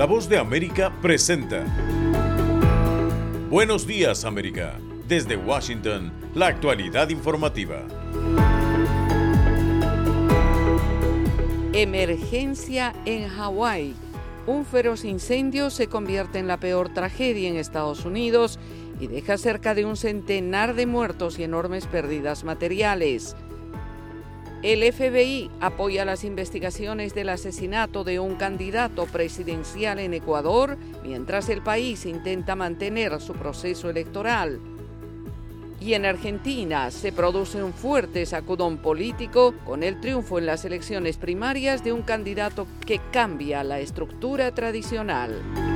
La 0.00 0.06
voz 0.06 0.30
de 0.30 0.38
América 0.38 0.90
presenta. 1.02 1.62
Buenos 3.50 3.86
días 3.86 4.24
América. 4.24 4.78
Desde 5.06 5.36
Washington, 5.36 6.10
la 6.34 6.46
actualidad 6.46 7.10
informativa. 7.10 7.86
Emergencia 11.74 12.94
en 13.04 13.28
Hawái. 13.28 13.94
Un 14.46 14.64
feroz 14.64 15.04
incendio 15.04 15.68
se 15.68 15.88
convierte 15.88 16.38
en 16.38 16.48
la 16.48 16.56
peor 16.56 16.94
tragedia 16.94 17.50
en 17.50 17.56
Estados 17.56 18.06
Unidos 18.06 18.58
y 19.00 19.06
deja 19.06 19.36
cerca 19.36 19.74
de 19.74 19.84
un 19.84 19.98
centenar 19.98 20.76
de 20.76 20.86
muertos 20.86 21.38
y 21.38 21.42
enormes 21.42 21.86
pérdidas 21.86 22.42
materiales. 22.42 23.36
El 24.62 24.82
FBI 24.92 25.50
apoya 25.60 26.04
las 26.04 26.22
investigaciones 26.22 27.14
del 27.14 27.30
asesinato 27.30 28.04
de 28.04 28.20
un 28.20 28.34
candidato 28.34 29.06
presidencial 29.06 29.98
en 29.98 30.12
Ecuador 30.12 30.76
mientras 31.02 31.48
el 31.48 31.62
país 31.62 32.04
intenta 32.04 32.56
mantener 32.56 33.18
su 33.22 33.32
proceso 33.32 33.88
electoral. 33.88 34.60
Y 35.80 35.94
en 35.94 36.04
Argentina 36.04 36.90
se 36.90 37.10
produce 37.10 37.62
un 37.62 37.72
fuerte 37.72 38.26
sacudón 38.26 38.76
político 38.76 39.54
con 39.64 39.82
el 39.82 39.98
triunfo 39.98 40.38
en 40.38 40.44
las 40.44 40.66
elecciones 40.66 41.16
primarias 41.16 41.82
de 41.82 41.94
un 41.94 42.02
candidato 42.02 42.66
que 42.84 43.00
cambia 43.12 43.64
la 43.64 43.80
estructura 43.80 44.54
tradicional. 44.54 45.69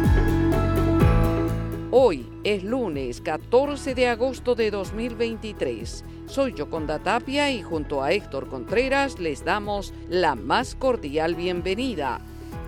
Hoy 1.97 2.27
es 2.43 2.65
lunes 2.65 3.21
14 3.21 3.95
de 3.95 4.09
agosto 4.09 4.57
de 4.57 4.73
2023. 4.73 6.05
Soy 6.27 6.53
Yoconda 6.53 6.99
Tapia 6.99 7.53
y 7.53 7.63
junto 7.63 8.03
a 8.03 8.11
Héctor 8.11 8.49
Contreras 8.49 9.21
les 9.21 9.45
damos 9.45 9.95
la 10.09 10.35
más 10.35 10.75
cordial 10.75 11.37
bienvenida. 11.37 12.21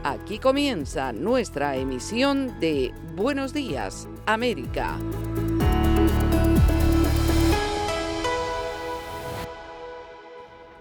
Aquí 0.04 0.38
comienza 0.38 1.12
nuestra 1.12 1.74
emisión 1.74 2.60
de 2.60 2.94
Buenos 3.16 3.52
Días, 3.52 4.08
América. 4.26 4.96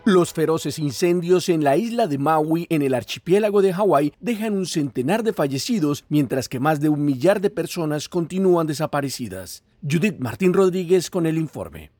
Los 0.05 0.33
feroces 0.33 0.77
incendios 0.77 1.49
en 1.49 1.63
la 1.63 1.77
isla 1.77 2.05
de 2.05 2.19
Maui, 2.19 2.67
en 2.69 2.83
el 2.83 2.93
archipiélago 2.93 3.63
de 3.63 3.73
Hawái, 3.73 4.13
dejan 4.19 4.53
un 4.53 4.67
centenar 4.67 5.23
de 5.23 5.33
fallecidos, 5.33 6.05
mientras 6.09 6.47
que 6.47 6.59
más 6.59 6.79
de 6.79 6.89
un 6.89 7.03
millar 7.03 7.41
de 7.41 7.49
personas 7.49 8.07
continúan 8.07 8.67
desaparecidas. 8.67 9.63
Judith 9.81 10.19
Martín 10.19 10.53
Rodríguez 10.53 11.09
con 11.09 11.25
el 11.25 11.39
informe. 11.39 11.94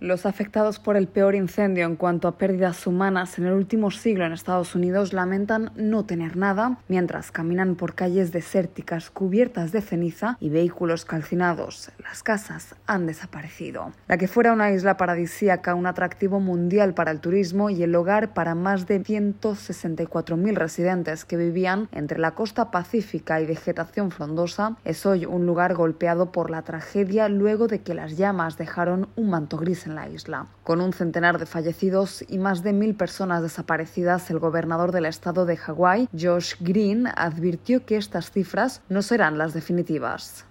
Los 0.00 0.24
afectados 0.24 0.78
por 0.78 0.96
el 0.96 1.08
peor 1.08 1.34
incendio 1.34 1.84
en 1.84 1.94
cuanto 1.94 2.26
a 2.26 2.38
pérdidas 2.38 2.86
humanas 2.86 3.38
en 3.38 3.44
el 3.44 3.52
último 3.52 3.90
siglo 3.90 4.24
en 4.24 4.32
Estados 4.32 4.74
Unidos 4.74 5.12
lamentan 5.12 5.72
no 5.76 6.06
tener 6.06 6.38
nada 6.38 6.78
mientras 6.88 7.30
caminan 7.30 7.74
por 7.74 7.94
calles 7.94 8.32
desérticas 8.32 9.10
cubiertas 9.10 9.72
de 9.72 9.82
ceniza 9.82 10.38
y 10.40 10.48
vehículos 10.48 11.04
calcinados. 11.04 11.92
Las 12.02 12.22
casas 12.22 12.76
han 12.86 13.06
desaparecido. 13.06 13.92
La 14.08 14.16
que 14.16 14.26
fuera 14.26 14.54
una 14.54 14.72
isla 14.72 14.96
paradisíaca, 14.96 15.74
un 15.74 15.84
atractivo 15.84 16.40
mundial 16.40 16.94
para 16.94 17.10
el 17.10 17.20
turismo 17.20 17.68
y 17.68 17.82
el 17.82 17.94
hogar 17.94 18.32
para 18.32 18.54
más 18.54 18.86
de 18.86 19.02
164.000 19.02 20.54
residentes 20.54 21.26
que 21.26 21.36
vivían 21.36 21.90
entre 21.92 22.18
la 22.18 22.30
costa 22.30 22.70
pacífica 22.70 23.42
y 23.42 23.44
vegetación 23.44 24.12
frondosa, 24.12 24.78
es 24.86 25.04
hoy 25.04 25.26
un 25.26 25.44
lugar 25.44 25.74
golpeado 25.74 26.32
por 26.32 26.50
la 26.50 26.62
tragedia 26.62 27.28
luego 27.28 27.66
de 27.66 27.82
que 27.82 27.92
las 27.92 28.16
llamas 28.16 28.56
dejaron 28.56 29.06
un 29.16 29.28
manto 29.28 29.58
gris 29.58 29.84
en 29.84 29.89
la 29.94 30.08
isla. 30.08 30.46
Con 30.64 30.80
un 30.80 30.92
centenar 30.92 31.38
de 31.38 31.46
fallecidos 31.46 32.24
y 32.28 32.38
más 32.38 32.62
de 32.62 32.72
mil 32.72 32.94
personas 32.94 33.42
desaparecidas, 33.42 34.30
el 34.30 34.38
gobernador 34.38 34.92
del 34.92 35.06
estado 35.06 35.46
de 35.46 35.56
Hawái, 35.56 36.08
Josh 36.18 36.54
Green, 36.60 37.06
advirtió 37.06 37.84
que 37.84 37.96
estas 37.96 38.30
cifras 38.30 38.82
no 38.88 39.02
serán 39.02 39.38
las 39.38 39.54
definitivas. 39.54 40.44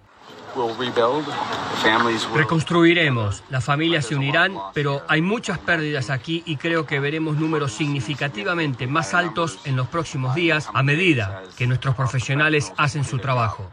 Reconstruiremos, 2.34 3.44
las 3.50 3.64
familias 3.64 4.06
se 4.06 4.16
unirán, 4.16 4.54
pero 4.74 5.04
hay 5.08 5.22
muchas 5.22 5.60
pérdidas 5.60 6.10
aquí 6.10 6.44
y 6.46 6.58
creo 6.58 6.86
que 6.86 7.00
veremos 7.00 7.38
números 7.38 7.74
significativamente 7.74 8.88
más 8.88 9.14
altos 9.14 9.60
en 9.66 9.76
los 9.76 9.88
próximos 9.88 10.36
días 10.36 10.68
a 10.74 10.84
medida 10.84 11.44
que 11.56 11.68
nuestros 11.68 11.96
profesionales 11.96 12.74
hacen 12.78 13.04
su 13.04 13.20
trabajo. 13.20 13.70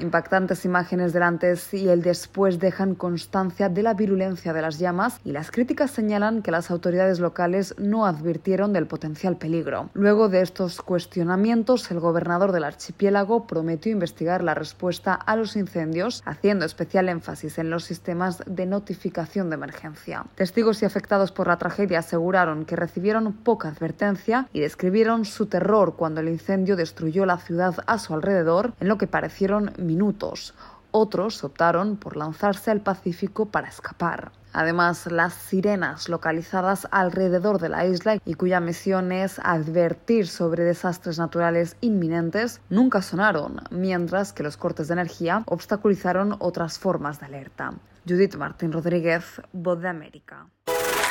Impactantes 0.00 0.64
imágenes 0.64 1.12
del 1.12 1.22
antes 1.22 1.74
y 1.74 1.88
el 1.88 2.00
después 2.00 2.58
dejan 2.58 2.94
constancia 2.94 3.68
de 3.68 3.82
la 3.82 3.92
virulencia 3.92 4.52
de 4.52 4.62
las 4.62 4.78
llamas 4.78 5.20
y 5.24 5.32
las 5.32 5.50
críticas 5.50 5.90
señalan 5.90 6.40
que 6.42 6.50
las 6.50 6.70
autoridades 6.70 7.20
locales 7.20 7.74
no 7.78 8.06
advirtieron 8.06 8.72
del 8.72 8.86
potencial 8.86 9.36
peligro. 9.36 9.90
Luego 9.92 10.28
de 10.28 10.40
estos 10.40 10.80
cuestionamientos, 10.80 11.90
el 11.90 12.00
gobernador 12.00 12.52
del 12.52 12.64
archipiélago 12.64 13.46
prometió 13.46 13.92
investigar 13.92 14.42
la 14.42 14.54
respuesta 14.54 15.14
a 15.14 15.36
los 15.36 15.54
incendios, 15.56 16.22
haciendo 16.24 16.64
especial 16.64 17.08
énfasis 17.08 17.58
en 17.58 17.68
los 17.68 17.84
sistemas 17.84 18.42
de 18.46 18.66
notificación 18.66 19.50
de 19.50 19.56
emergencia. 19.56 20.24
Testigos 20.34 20.82
y 20.82 20.86
afectados 20.86 21.30
por 21.30 21.48
la 21.48 21.58
tragedia 21.58 21.98
aseguraron 21.98 22.64
que 22.64 22.76
recibieron 22.76 23.32
poca 23.32 23.68
advertencia 23.68 24.48
y 24.52 24.60
describieron 24.60 25.24
su 25.24 25.46
terror 25.46 25.96
cuando 25.96 26.20
el 26.20 26.28
incendio 26.28 26.76
destruyó 26.76 27.26
la 27.26 27.38
ciudad 27.38 27.74
a 27.86 27.98
su 27.98 28.14
alrededor 28.14 28.72
en 28.80 28.88
lo 28.88 28.96
que 28.96 29.06
parecieron 29.06 29.72
minutos. 29.90 30.54
Otros 30.92 31.44
optaron 31.44 31.96
por 31.96 32.16
lanzarse 32.16 32.70
al 32.70 32.80
Pacífico 32.80 33.46
para 33.46 33.68
escapar. 33.68 34.32
Además, 34.52 35.06
las 35.06 35.34
sirenas 35.34 36.08
localizadas 36.08 36.88
alrededor 36.90 37.60
de 37.60 37.68
la 37.68 37.86
isla 37.86 38.18
y 38.24 38.34
cuya 38.34 38.58
misión 38.58 39.12
es 39.12 39.38
advertir 39.38 40.26
sobre 40.26 40.64
desastres 40.64 41.18
naturales 41.18 41.76
inminentes 41.80 42.60
nunca 42.68 43.00
sonaron, 43.02 43.62
mientras 43.70 44.32
que 44.32 44.42
los 44.42 44.56
cortes 44.56 44.88
de 44.88 44.94
energía 44.94 45.44
obstaculizaron 45.46 46.34
otras 46.40 46.78
formas 46.78 47.20
de 47.20 47.26
alerta. 47.26 47.74
Judith 48.08 48.34
Martín 48.34 48.72
Rodríguez, 48.72 49.40
Voz 49.52 49.80
de 49.80 49.88
América. 49.88 50.46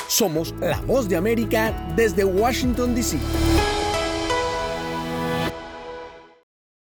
Somos 0.07 0.53
la 0.59 0.81
Voz 0.81 1.07
de 1.07 1.15
América 1.15 1.73
desde 1.95 2.25
Washington, 2.25 2.95
D.C. 2.95 3.17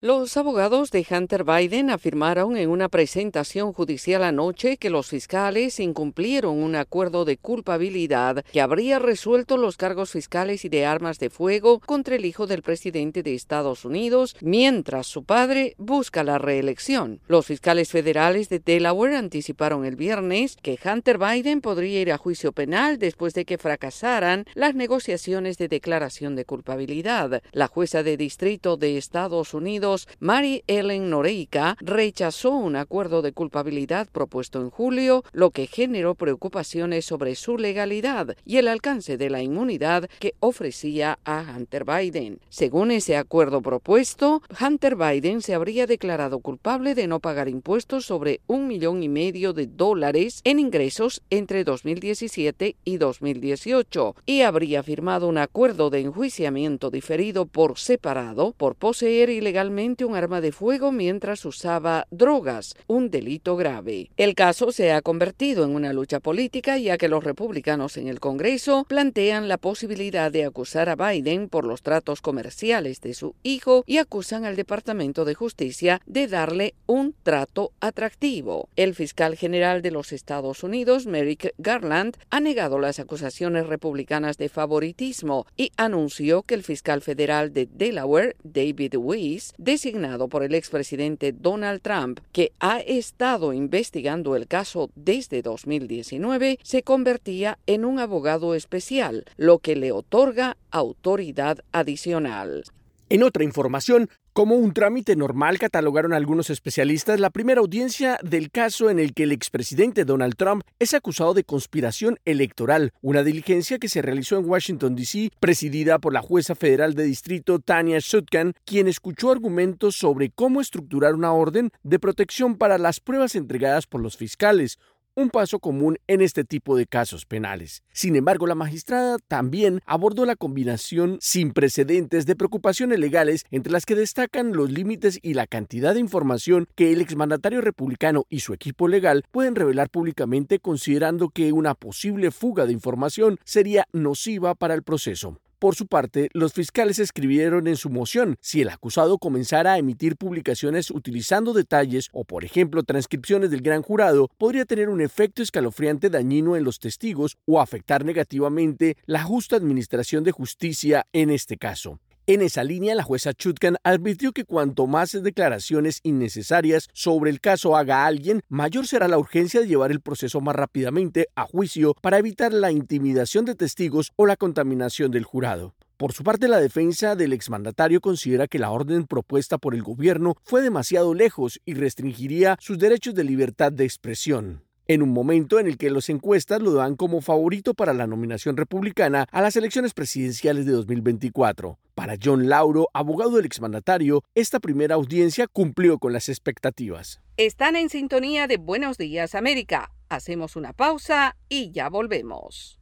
Los 0.03 0.35
abogados 0.35 0.89
de 0.89 1.05
Hunter 1.07 1.43
Biden 1.43 1.91
afirmaron 1.91 2.57
en 2.57 2.71
una 2.71 2.89
presentación 2.89 3.71
judicial 3.71 4.23
anoche 4.23 4.77
que 4.77 4.89
los 4.89 5.09
fiscales 5.09 5.79
incumplieron 5.79 6.57
un 6.57 6.75
acuerdo 6.75 7.23
de 7.23 7.37
culpabilidad 7.37 8.43
que 8.51 8.61
habría 8.61 8.97
resuelto 8.97 9.57
los 9.57 9.77
cargos 9.77 10.09
fiscales 10.09 10.65
y 10.65 10.69
de 10.69 10.87
armas 10.87 11.19
de 11.19 11.29
fuego 11.29 11.79
contra 11.81 12.15
el 12.15 12.25
hijo 12.25 12.47
del 12.47 12.63
presidente 12.63 13.21
de 13.21 13.35
Estados 13.35 13.85
Unidos 13.85 14.35
mientras 14.41 15.05
su 15.05 15.23
padre 15.23 15.75
busca 15.77 16.23
la 16.23 16.39
reelección. 16.39 17.19
Los 17.27 17.45
fiscales 17.45 17.91
federales 17.91 18.49
de 18.49 18.57
Delaware 18.57 19.17
anticiparon 19.17 19.85
el 19.85 19.97
viernes 19.97 20.57
que 20.63 20.79
Hunter 20.83 21.19
Biden 21.19 21.61
podría 21.61 22.01
ir 22.01 22.11
a 22.11 22.17
juicio 22.17 22.53
penal 22.53 22.97
después 22.97 23.35
de 23.35 23.45
que 23.45 23.59
fracasaran 23.59 24.45
las 24.55 24.73
negociaciones 24.73 25.59
de 25.59 25.67
declaración 25.67 26.35
de 26.35 26.45
culpabilidad. 26.45 27.43
La 27.51 27.67
jueza 27.67 28.01
de 28.01 28.17
distrito 28.17 28.77
de 28.77 28.97
Estados 28.97 29.53
Unidos 29.53 29.90
Mary 30.19 30.63
Ellen 30.67 31.09
Noreika 31.09 31.75
rechazó 31.81 32.51
un 32.51 32.75
acuerdo 32.75 33.21
de 33.21 33.33
culpabilidad 33.33 34.07
propuesto 34.09 34.61
en 34.61 34.69
julio, 34.69 35.23
lo 35.33 35.51
que 35.51 35.67
generó 35.67 36.15
preocupaciones 36.15 37.05
sobre 37.05 37.35
su 37.35 37.57
legalidad 37.57 38.35
y 38.45 38.57
el 38.57 38.67
alcance 38.67 39.17
de 39.17 39.29
la 39.29 39.41
inmunidad 39.41 40.09
que 40.19 40.33
ofrecía 40.39 41.19
a 41.25 41.43
Hunter 41.55 41.83
Biden. 41.83 42.39
Según 42.49 42.91
ese 42.91 43.17
acuerdo 43.17 43.61
propuesto, 43.61 44.41
Hunter 44.59 44.95
Biden 44.95 45.41
se 45.41 45.55
habría 45.55 45.87
declarado 45.87 46.39
culpable 46.39 46.95
de 46.95 47.07
no 47.07 47.19
pagar 47.19 47.49
impuestos 47.49 48.05
sobre 48.05 48.39
un 48.47 48.67
millón 48.67 49.03
y 49.03 49.09
medio 49.09 49.51
de 49.51 49.67
dólares 49.67 50.41
en 50.45 50.59
ingresos 50.59 51.21
entre 51.29 51.65
2017 51.65 52.77
y 52.85 52.97
2018 52.97 54.15
y 54.25 54.41
habría 54.41 54.83
firmado 54.83 55.27
un 55.27 55.37
acuerdo 55.37 55.89
de 55.89 55.99
enjuiciamiento 55.99 56.89
diferido 56.89 57.45
por 57.45 57.77
separado 57.77 58.53
por 58.57 58.75
poseer 58.75 59.29
ilegalmente 59.29 59.80
un 59.81 60.15
arma 60.15 60.41
de 60.41 60.51
fuego 60.51 60.91
mientras 60.91 61.43
usaba 61.43 62.05
drogas, 62.11 62.75
un 62.85 63.09
delito 63.09 63.55
grave. 63.55 64.11
El 64.15 64.35
caso 64.35 64.71
se 64.71 64.91
ha 64.91 65.01
convertido 65.01 65.65
en 65.65 65.71
una 65.73 65.91
lucha 65.91 66.19
política 66.19 66.77
ya 66.77 66.99
que 66.99 67.07
los 67.07 67.23
republicanos 67.23 67.97
en 67.97 68.07
el 68.07 68.19
Congreso 68.19 68.85
plantean 68.87 69.47
la 69.47 69.57
posibilidad 69.57 70.31
de 70.31 70.45
acusar 70.45 70.87
a 70.87 70.95
Biden 70.95 71.49
por 71.49 71.65
los 71.65 71.81
tratos 71.81 72.21
comerciales 72.21 73.01
de 73.01 73.15
su 73.15 73.33
hijo 73.41 73.83
y 73.87 73.97
acusan 73.97 74.45
al 74.45 74.55
Departamento 74.55 75.25
de 75.25 75.33
Justicia 75.33 75.99
de 76.05 76.27
darle 76.27 76.75
un 76.85 77.15
trato 77.23 77.71
atractivo. 77.79 78.69
El 78.75 78.93
fiscal 78.93 79.35
general 79.35 79.81
de 79.81 79.89
los 79.89 80.11
Estados 80.11 80.63
Unidos, 80.63 81.07
Merrick 81.07 81.55
Garland, 81.57 82.17
ha 82.29 82.39
negado 82.39 82.77
las 82.77 82.99
acusaciones 82.99 83.65
republicanas 83.65 84.37
de 84.37 84.47
favoritismo 84.47 85.47
y 85.57 85.71
anunció 85.75 86.43
que 86.43 86.53
el 86.53 86.63
fiscal 86.63 87.01
federal 87.01 87.51
de 87.51 87.67
Delaware, 87.73 88.35
David 88.43 88.95
Weiss, 88.97 89.53
designado 89.71 90.27
por 90.27 90.43
el 90.43 90.53
expresidente 90.53 91.31
Donald 91.31 91.81
Trump, 91.81 92.19
que 92.33 92.51
ha 92.59 92.81
estado 92.81 93.53
investigando 93.53 94.35
el 94.35 94.45
caso 94.47 94.89
desde 94.95 95.41
2019, 95.41 96.59
se 96.61 96.83
convertía 96.83 97.57
en 97.67 97.85
un 97.85 97.97
abogado 97.99 98.53
especial, 98.53 99.23
lo 99.37 99.59
que 99.59 99.77
le 99.77 99.93
otorga 99.93 100.57
autoridad 100.71 101.59
adicional. 101.71 102.65
En 103.11 103.23
otra 103.23 103.43
información, 103.43 104.09
como 104.31 104.55
un 104.55 104.71
trámite 104.71 105.17
normal 105.17 105.59
catalogaron 105.59 106.13
algunos 106.13 106.49
especialistas 106.49 107.19
la 107.19 107.29
primera 107.29 107.59
audiencia 107.59 108.17
del 108.23 108.49
caso 108.51 108.89
en 108.89 108.99
el 108.99 109.13
que 109.13 109.23
el 109.23 109.33
expresidente 109.33 110.05
Donald 110.05 110.37
Trump 110.37 110.63
es 110.79 110.93
acusado 110.93 111.33
de 111.33 111.43
conspiración 111.43 112.19
electoral, 112.23 112.93
una 113.01 113.21
diligencia 113.23 113.79
que 113.79 113.89
se 113.89 114.01
realizó 114.01 114.37
en 114.37 114.49
Washington, 114.49 114.95
D.C., 114.95 115.29
presidida 115.41 115.99
por 115.99 116.13
la 116.13 116.21
jueza 116.21 116.55
federal 116.55 116.93
de 116.93 117.03
distrito 117.03 117.59
Tanya 117.59 117.97
Shutkan, 117.99 118.53
quien 118.63 118.87
escuchó 118.87 119.31
argumentos 119.31 119.97
sobre 119.97 120.29
cómo 120.29 120.61
estructurar 120.61 121.13
una 121.13 121.33
orden 121.33 121.71
de 121.83 121.99
protección 121.99 122.55
para 122.55 122.77
las 122.77 123.01
pruebas 123.01 123.35
entregadas 123.35 123.87
por 123.87 123.99
los 123.99 124.15
fiscales, 124.15 124.79
un 125.15 125.29
paso 125.29 125.59
común 125.59 125.97
en 126.07 126.21
este 126.21 126.43
tipo 126.43 126.77
de 126.77 126.85
casos 126.85 127.25
penales. 127.25 127.83
Sin 127.91 128.15
embargo, 128.15 128.47
la 128.47 128.55
magistrada 128.55 129.17
también 129.27 129.81
abordó 129.85 130.25
la 130.25 130.35
combinación 130.35 131.17
sin 131.19 131.51
precedentes 131.51 132.25
de 132.25 132.35
preocupaciones 132.35 132.99
legales 132.99 133.45
entre 133.51 133.73
las 133.73 133.85
que 133.85 133.95
destacan 133.95 134.53
los 134.53 134.71
límites 134.71 135.19
y 135.21 135.33
la 135.33 135.47
cantidad 135.47 135.93
de 135.93 135.99
información 135.99 136.67
que 136.75 136.93
el 136.93 137.01
exmandatario 137.01 137.61
republicano 137.61 138.25
y 138.29 138.39
su 138.39 138.53
equipo 138.53 138.87
legal 138.87 139.25
pueden 139.31 139.55
revelar 139.55 139.89
públicamente 139.89 140.59
considerando 140.59 141.29
que 141.29 141.51
una 141.51 141.75
posible 141.75 142.31
fuga 142.31 142.65
de 142.65 142.73
información 142.73 143.37
sería 143.43 143.85
nociva 143.91 144.55
para 144.55 144.73
el 144.73 144.83
proceso. 144.83 145.37
Por 145.61 145.75
su 145.75 145.85
parte, 145.85 146.31
los 146.33 146.53
fiscales 146.53 146.97
escribieron 146.97 147.67
en 147.67 147.75
su 147.75 147.91
moción 147.91 148.35
si 148.41 148.61
el 148.61 148.69
acusado 148.69 149.19
comenzara 149.19 149.73
a 149.73 149.77
emitir 149.77 150.17
publicaciones 150.17 150.89
utilizando 150.89 151.53
detalles 151.53 152.09
o, 152.13 152.23
por 152.23 152.43
ejemplo, 152.43 152.81
transcripciones 152.81 153.51
del 153.51 153.61
gran 153.61 153.83
jurado, 153.83 154.27
podría 154.39 154.65
tener 154.65 154.89
un 154.89 155.01
efecto 155.01 155.43
escalofriante 155.43 156.09
dañino 156.09 156.55
en 156.55 156.63
los 156.63 156.79
testigos 156.79 157.37
o 157.45 157.61
afectar 157.61 158.03
negativamente 158.03 158.97
la 159.05 159.21
justa 159.21 159.55
administración 159.55 160.23
de 160.23 160.31
justicia 160.31 161.05
en 161.13 161.29
este 161.29 161.57
caso. 161.57 161.99
En 162.27 162.43
esa 162.43 162.63
línea, 162.63 162.93
la 162.93 163.01
jueza 163.01 163.33
Chutkan 163.33 163.77
advirtió 163.83 164.31
que 164.31 164.45
cuanto 164.45 164.85
más 164.85 165.11
declaraciones 165.11 166.01
innecesarias 166.03 166.87
sobre 166.93 167.31
el 167.31 167.41
caso 167.41 167.75
haga 167.75 168.05
alguien, 168.05 168.41
mayor 168.47 168.85
será 168.85 169.07
la 169.07 169.17
urgencia 169.17 169.59
de 169.59 169.67
llevar 169.67 169.89
el 169.89 170.01
proceso 170.01 170.39
más 170.39 170.55
rápidamente 170.55 171.29
a 171.35 171.45
juicio 171.45 171.95
para 171.99 172.19
evitar 172.19 172.53
la 172.53 172.71
intimidación 172.71 173.45
de 173.45 173.55
testigos 173.55 174.11
o 174.17 174.27
la 174.27 174.35
contaminación 174.35 175.09
del 175.09 175.23
jurado. 175.23 175.73
Por 175.97 176.13
su 176.13 176.23
parte, 176.23 176.47
la 176.47 176.59
defensa 176.59 177.15
del 177.15 177.33
exmandatario 177.33 178.01
considera 178.01 178.47
que 178.47 178.59
la 178.59 178.69
orden 178.69 179.07
propuesta 179.07 179.57
por 179.57 179.73
el 179.73 179.81
gobierno 179.81 180.35
fue 180.43 180.61
demasiado 180.61 181.15
lejos 181.15 181.59
y 181.65 181.73
restringiría 181.73 182.55
sus 182.59 182.77
derechos 182.77 183.15
de 183.15 183.23
libertad 183.23 183.71
de 183.71 183.85
expresión 183.85 184.61
en 184.93 185.01
un 185.01 185.11
momento 185.11 185.57
en 185.57 185.67
el 185.67 185.77
que 185.77 185.89
los 185.89 186.09
encuestas 186.09 186.61
lo 186.61 186.73
dan 186.73 186.97
como 186.97 187.21
favorito 187.21 187.73
para 187.73 187.93
la 187.93 188.07
nominación 188.07 188.57
republicana 188.57 189.25
a 189.31 189.41
las 189.41 189.55
elecciones 189.55 189.93
presidenciales 189.93 190.65
de 190.65 190.73
2024. 190.73 191.79
Para 191.95 192.15
John 192.21 192.49
Lauro, 192.49 192.89
abogado 192.93 193.37
del 193.37 193.45
exmandatario, 193.45 194.21
esta 194.35 194.59
primera 194.59 194.95
audiencia 194.95 195.47
cumplió 195.47 195.97
con 195.97 196.11
las 196.11 196.27
expectativas. 196.27 197.21
Están 197.37 197.77
en 197.77 197.87
sintonía 197.89 198.47
de 198.47 198.57
Buenos 198.57 198.97
Días 198.97 199.33
América. 199.33 199.93
Hacemos 200.09 200.57
una 200.57 200.73
pausa 200.73 201.37
y 201.47 201.71
ya 201.71 201.87
volvemos. 201.87 202.77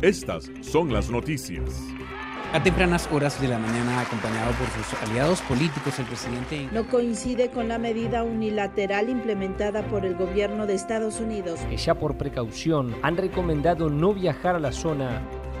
Estas 0.00 0.48
son 0.60 0.92
las 0.92 1.10
noticias. 1.10 1.64
A 2.50 2.62
tempranas 2.62 3.06
horas 3.12 3.38
de 3.42 3.46
la 3.46 3.58
mañana, 3.58 4.00
acompañado 4.00 4.52
por 4.52 4.68
sus 4.68 5.02
aliados 5.02 5.42
políticos, 5.42 5.98
el 5.98 6.06
presidente... 6.06 6.66
No 6.72 6.88
coincide 6.88 7.50
con 7.50 7.68
la 7.68 7.78
medida 7.78 8.22
unilateral 8.22 9.10
implementada 9.10 9.82
por 9.82 10.06
el 10.06 10.14
gobierno 10.14 10.66
de 10.66 10.72
Estados 10.72 11.20
Unidos. 11.20 11.60
Ya 11.76 11.94
por 11.94 12.16
precaución 12.16 12.96
han 13.02 13.18
recomendado 13.18 13.90
no 13.90 14.14
viajar 14.14 14.54
a 14.54 14.60
la 14.60 14.72
zona 14.72 15.20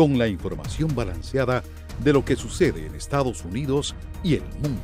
con 0.00 0.16
la 0.16 0.28
información 0.28 0.94
balanceada 0.94 1.62
de 2.02 2.14
lo 2.14 2.24
que 2.24 2.34
sucede 2.34 2.86
en 2.86 2.94
Estados 2.94 3.44
Unidos 3.44 3.94
y 4.22 4.36
el 4.36 4.44
mundo. 4.62 4.80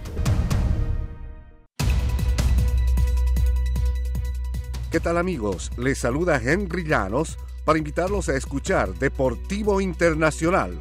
¿Qué 4.92 5.00
tal 5.00 5.16
amigos? 5.16 5.72
Les 5.78 5.96
saluda 5.96 6.38
Henry 6.44 6.84
Llanos 6.84 7.38
para 7.64 7.78
invitarlos 7.78 8.28
a 8.28 8.36
escuchar 8.36 8.92
Deportivo 8.92 9.80
Internacional. 9.80 10.78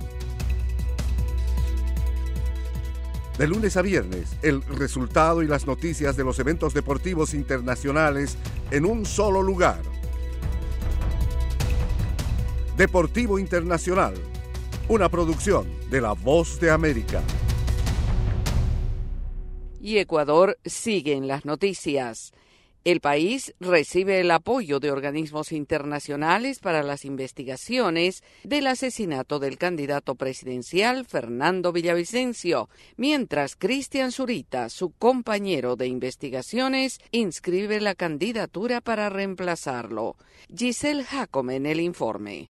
De 3.37 3.47
lunes 3.47 3.77
a 3.77 3.81
viernes, 3.81 4.35
el 4.41 4.63
resultado 4.63 5.43
y 5.43 5.47
las 5.47 5.65
noticias 5.65 6.17
de 6.17 6.25
los 6.25 6.39
eventos 6.39 6.73
deportivos 6.73 7.33
internacionales 7.33 8.37
en 8.69 8.83
un 8.83 9.05
solo 9.05 9.41
lugar 9.41 9.94
Deportivo 12.77 13.39
Internacional, 13.39 14.15
una 14.89 15.07
producción 15.07 15.65
de 15.89 16.01
La 16.01 16.11
Voz 16.11 16.59
de 16.59 16.71
América. 16.71 17.23
Y 19.79 19.99
Ecuador 19.99 20.57
sigue 20.65 21.13
en 21.13 21.25
las 21.25 21.45
noticias. 21.45 22.33
El 22.83 22.99
país 22.99 23.55
recibe 23.61 24.19
el 24.19 24.29
apoyo 24.29 24.81
de 24.81 24.91
organismos 24.91 25.53
internacionales 25.53 26.59
para 26.59 26.83
las 26.83 27.05
investigaciones 27.05 28.23
del 28.43 28.67
asesinato 28.67 29.39
del 29.39 29.57
candidato 29.57 30.15
presidencial 30.15 31.05
Fernando 31.05 31.71
Villavicencio, 31.71 32.67
mientras 32.97 33.55
Cristian 33.55 34.11
Zurita, 34.11 34.67
su 34.67 34.91
compañero 34.91 35.77
de 35.77 35.87
investigaciones, 35.87 36.99
inscribe 37.11 37.79
la 37.79 37.95
candidatura 37.95 38.81
para 38.81 39.07
reemplazarlo. 39.07 40.17
Giselle 40.53 41.05
Jacome 41.05 41.55
en 41.55 41.67
el 41.67 41.79
informe. 41.79 42.49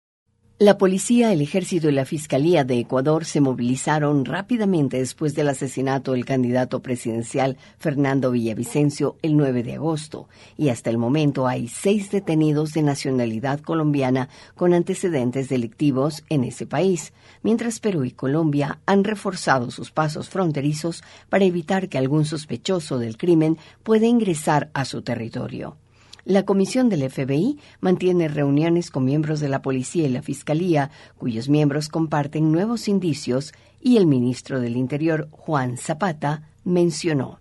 La 0.59 0.77
policía, 0.77 1.33
el 1.33 1.41
ejército 1.41 1.89
y 1.89 1.93
la 1.93 2.05
fiscalía 2.05 2.63
de 2.63 2.77
Ecuador 2.77 3.25
se 3.25 3.41
movilizaron 3.41 4.23
rápidamente 4.23 4.97
después 4.97 5.33
del 5.33 5.49
asesinato 5.49 6.11
del 6.11 6.25
candidato 6.25 6.79
presidencial 6.79 7.57
Fernando 7.79 8.29
Villavicencio 8.29 9.17
el 9.23 9.35
9 9.35 9.63
de 9.63 9.73
agosto, 9.73 10.29
y 10.55 10.69
hasta 10.69 10.91
el 10.91 10.99
momento 10.99 11.47
hay 11.47 11.67
seis 11.67 12.11
detenidos 12.11 12.73
de 12.73 12.83
nacionalidad 12.83 13.61
colombiana 13.61 14.29
con 14.53 14.75
antecedentes 14.75 15.49
delictivos 15.49 16.23
en 16.29 16.43
ese 16.43 16.67
país, 16.67 17.13
mientras 17.41 17.79
Perú 17.79 18.03
y 18.03 18.11
Colombia 18.11 18.79
han 18.85 19.03
reforzado 19.03 19.71
sus 19.71 19.89
pasos 19.89 20.29
fronterizos 20.29 21.03
para 21.29 21.45
evitar 21.45 21.89
que 21.89 21.97
algún 21.97 22.25
sospechoso 22.25 22.99
del 22.99 23.17
crimen 23.17 23.57
pueda 23.81 24.05
ingresar 24.05 24.69
a 24.75 24.85
su 24.85 25.01
territorio. 25.01 25.77
La 26.25 26.45
comisión 26.45 26.87
del 26.87 27.09
FBI 27.09 27.59
mantiene 27.81 28.29
reuniones 28.29 28.89
con 28.91 29.03
miembros 29.03 29.41
de 29.41 29.49
la 29.49 29.61
policía 29.61 30.07
y 30.07 30.09
la 30.09 30.21
fiscalía, 30.21 30.89
cuyos 31.17 31.49
miembros 31.49 31.89
comparten 31.89 32.49
nuevos 32.49 32.87
indicios, 32.87 33.51
y 33.81 33.97
el 33.97 34.07
ministro 34.07 34.61
del 34.61 34.77
Interior, 34.77 35.27
Juan 35.31 35.75
Zapata, 35.75 36.49
mencionó. 36.63 37.39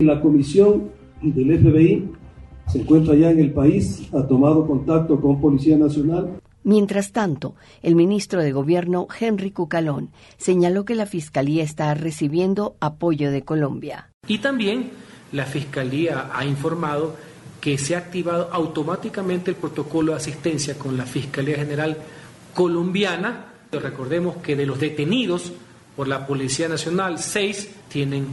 La 0.00 0.20
comisión 0.20 0.90
del 1.22 1.58
FBI 1.58 2.10
se 2.68 2.82
encuentra 2.82 3.14
ya 3.14 3.30
en 3.30 3.40
el 3.40 3.54
país, 3.54 4.06
ha 4.12 4.26
tomado 4.26 4.66
contacto 4.66 5.18
con 5.18 5.40
Policía 5.40 5.78
Nacional. 5.78 6.40
Mientras 6.62 7.12
tanto, 7.12 7.54
el 7.80 7.96
ministro 7.96 8.42
de 8.42 8.52
Gobierno, 8.52 9.08
Henry 9.18 9.50
Cucalón, 9.50 10.10
señaló 10.36 10.84
que 10.84 10.94
la 10.94 11.06
Fiscalía 11.06 11.64
está 11.64 11.94
recibiendo 11.94 12.76
apoyo 12.80 13.30
de 13.30 13.44
Colombia. 13.44 14.10
Y 14.28 14.38
también 14.38 14.90
la 15.32 15.46
Fiscalía 15.46 16.28
ha 16.34 16.44
informado 16.44 17.16
que 17.60 17.78
se 17.78 17.94
ha 17.94 17.98
activado 17.98 18.48
automáticamente 18.52 19.50
el 19.50 19.56
protocolo 19.56 20.12
de 20.12 20.18
asistencia 20.18 20.78
con 20.78 20.96
la 20.96 21.04
Fiscalía 21.04 21.56
General 21.56 21.96
colombiana. 22.54 23.46
Recordemos 23.70 24.38
que 24.38 24.56
de 24.56 24.66
los 24.66 24.80
detenidos 24.80 25.52
por 25.96 26.08
la 26.08 26.26
Policía 26.26 26.68
Nacional, 26.68 27.18
seis 27.18 27.70
tienen 27.88 28.28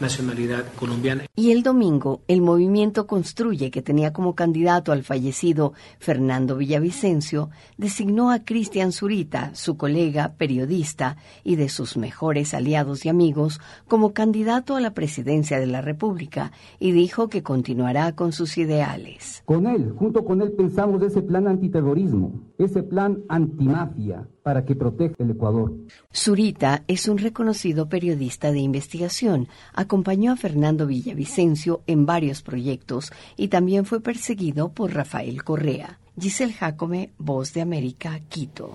nacionalidad 0.00 0.64
colombiana. 0.78 1.24
Y 1.36 1.50
el 1.52 1.62
domingo, 1.62 2.22
el 2.28 2.40
movimiento 2.42 3.06
Construye, 3.06 3.70
que 3.70 3.82
tenía 3.82 4.12
como 4.12 4.34
candidato 4.34 4.92
al 4.92 5.02
fallecido 5.02 5.72
Fernando 5.98 6.56
Villavicencio, 6.56 7.50
designó 7.76 8.30
a 8.30 8.44
Cristian 8.44 8.92
Zurita, 8.92 9.54
su 9.54 9.76
colega 9.76 10.34
periodista 10.36 11.16
y 11.44 11.56
de 11.56 11.68
sus 11.68 11.96
mejores 11.96 12.54
aliados 12.54 13.04
y 13.04 13.08
amigos, 13.08 13.60
como 13.88 14.12
candidato 14.12 14.76
a 14.76 14.80
la 14.80 14.94
presidencia 14.94 15.58
de 15.58 15.66
la 15.66 15.80
República 15.80 16.52
y 16.78 16.92
dijo 16.92 17.28
que 17.28 17.42
continuará 17.42 18.14
con 18.14 18.32
sus 18.32 18.58
ideales. 18.58 19.42
Con 19.44 19.66
él, 19.66 19.94
junto 19.96 20.24
con 20.24 20.42
él, 20.42 20.52
pensamos 20.52 21.02
ese 21.02 21.22
plan 21.22 21.46
antiterrorismo, 21.46 22.40
ese 22.58 22.82
plan 22.82 23.22
antimafia 23.28 24.28
para 24.42 24.64
que 24.64 24.74
proteja 24.74 25.14
el 25.18 25.30
Ecuador. 25.30 25.72
Zurita 26.14 26.82
es 26.86 27.08
un 27.08 27.18
reconocido 27.18 27.88
periodista 27.88 28.52
de 28.52 28.60
investigación. 28.60 29.48
Acompañó 29.90 30.30
a 30.30 30.36
Fernando 30.36 30.86
Villavicencio 30.86 31.82
en 31.88 32.06
varios 32.06 32.42
proyectos 32.42 33.10
y 33.36 33.48
también 33.48 33.84
fue 33.84 34.00
perseguido 34.00 34.68
por 34.68 34.94
Rafael 34.94 35.42
Correa. 35.42 35.98
Giselle 36.16 36.52
Jacome, 36.52 37.10
Voz 37.18 37.52
de 37.54 37.60
América, 37.60 38.20
Quito. 38.28 38.72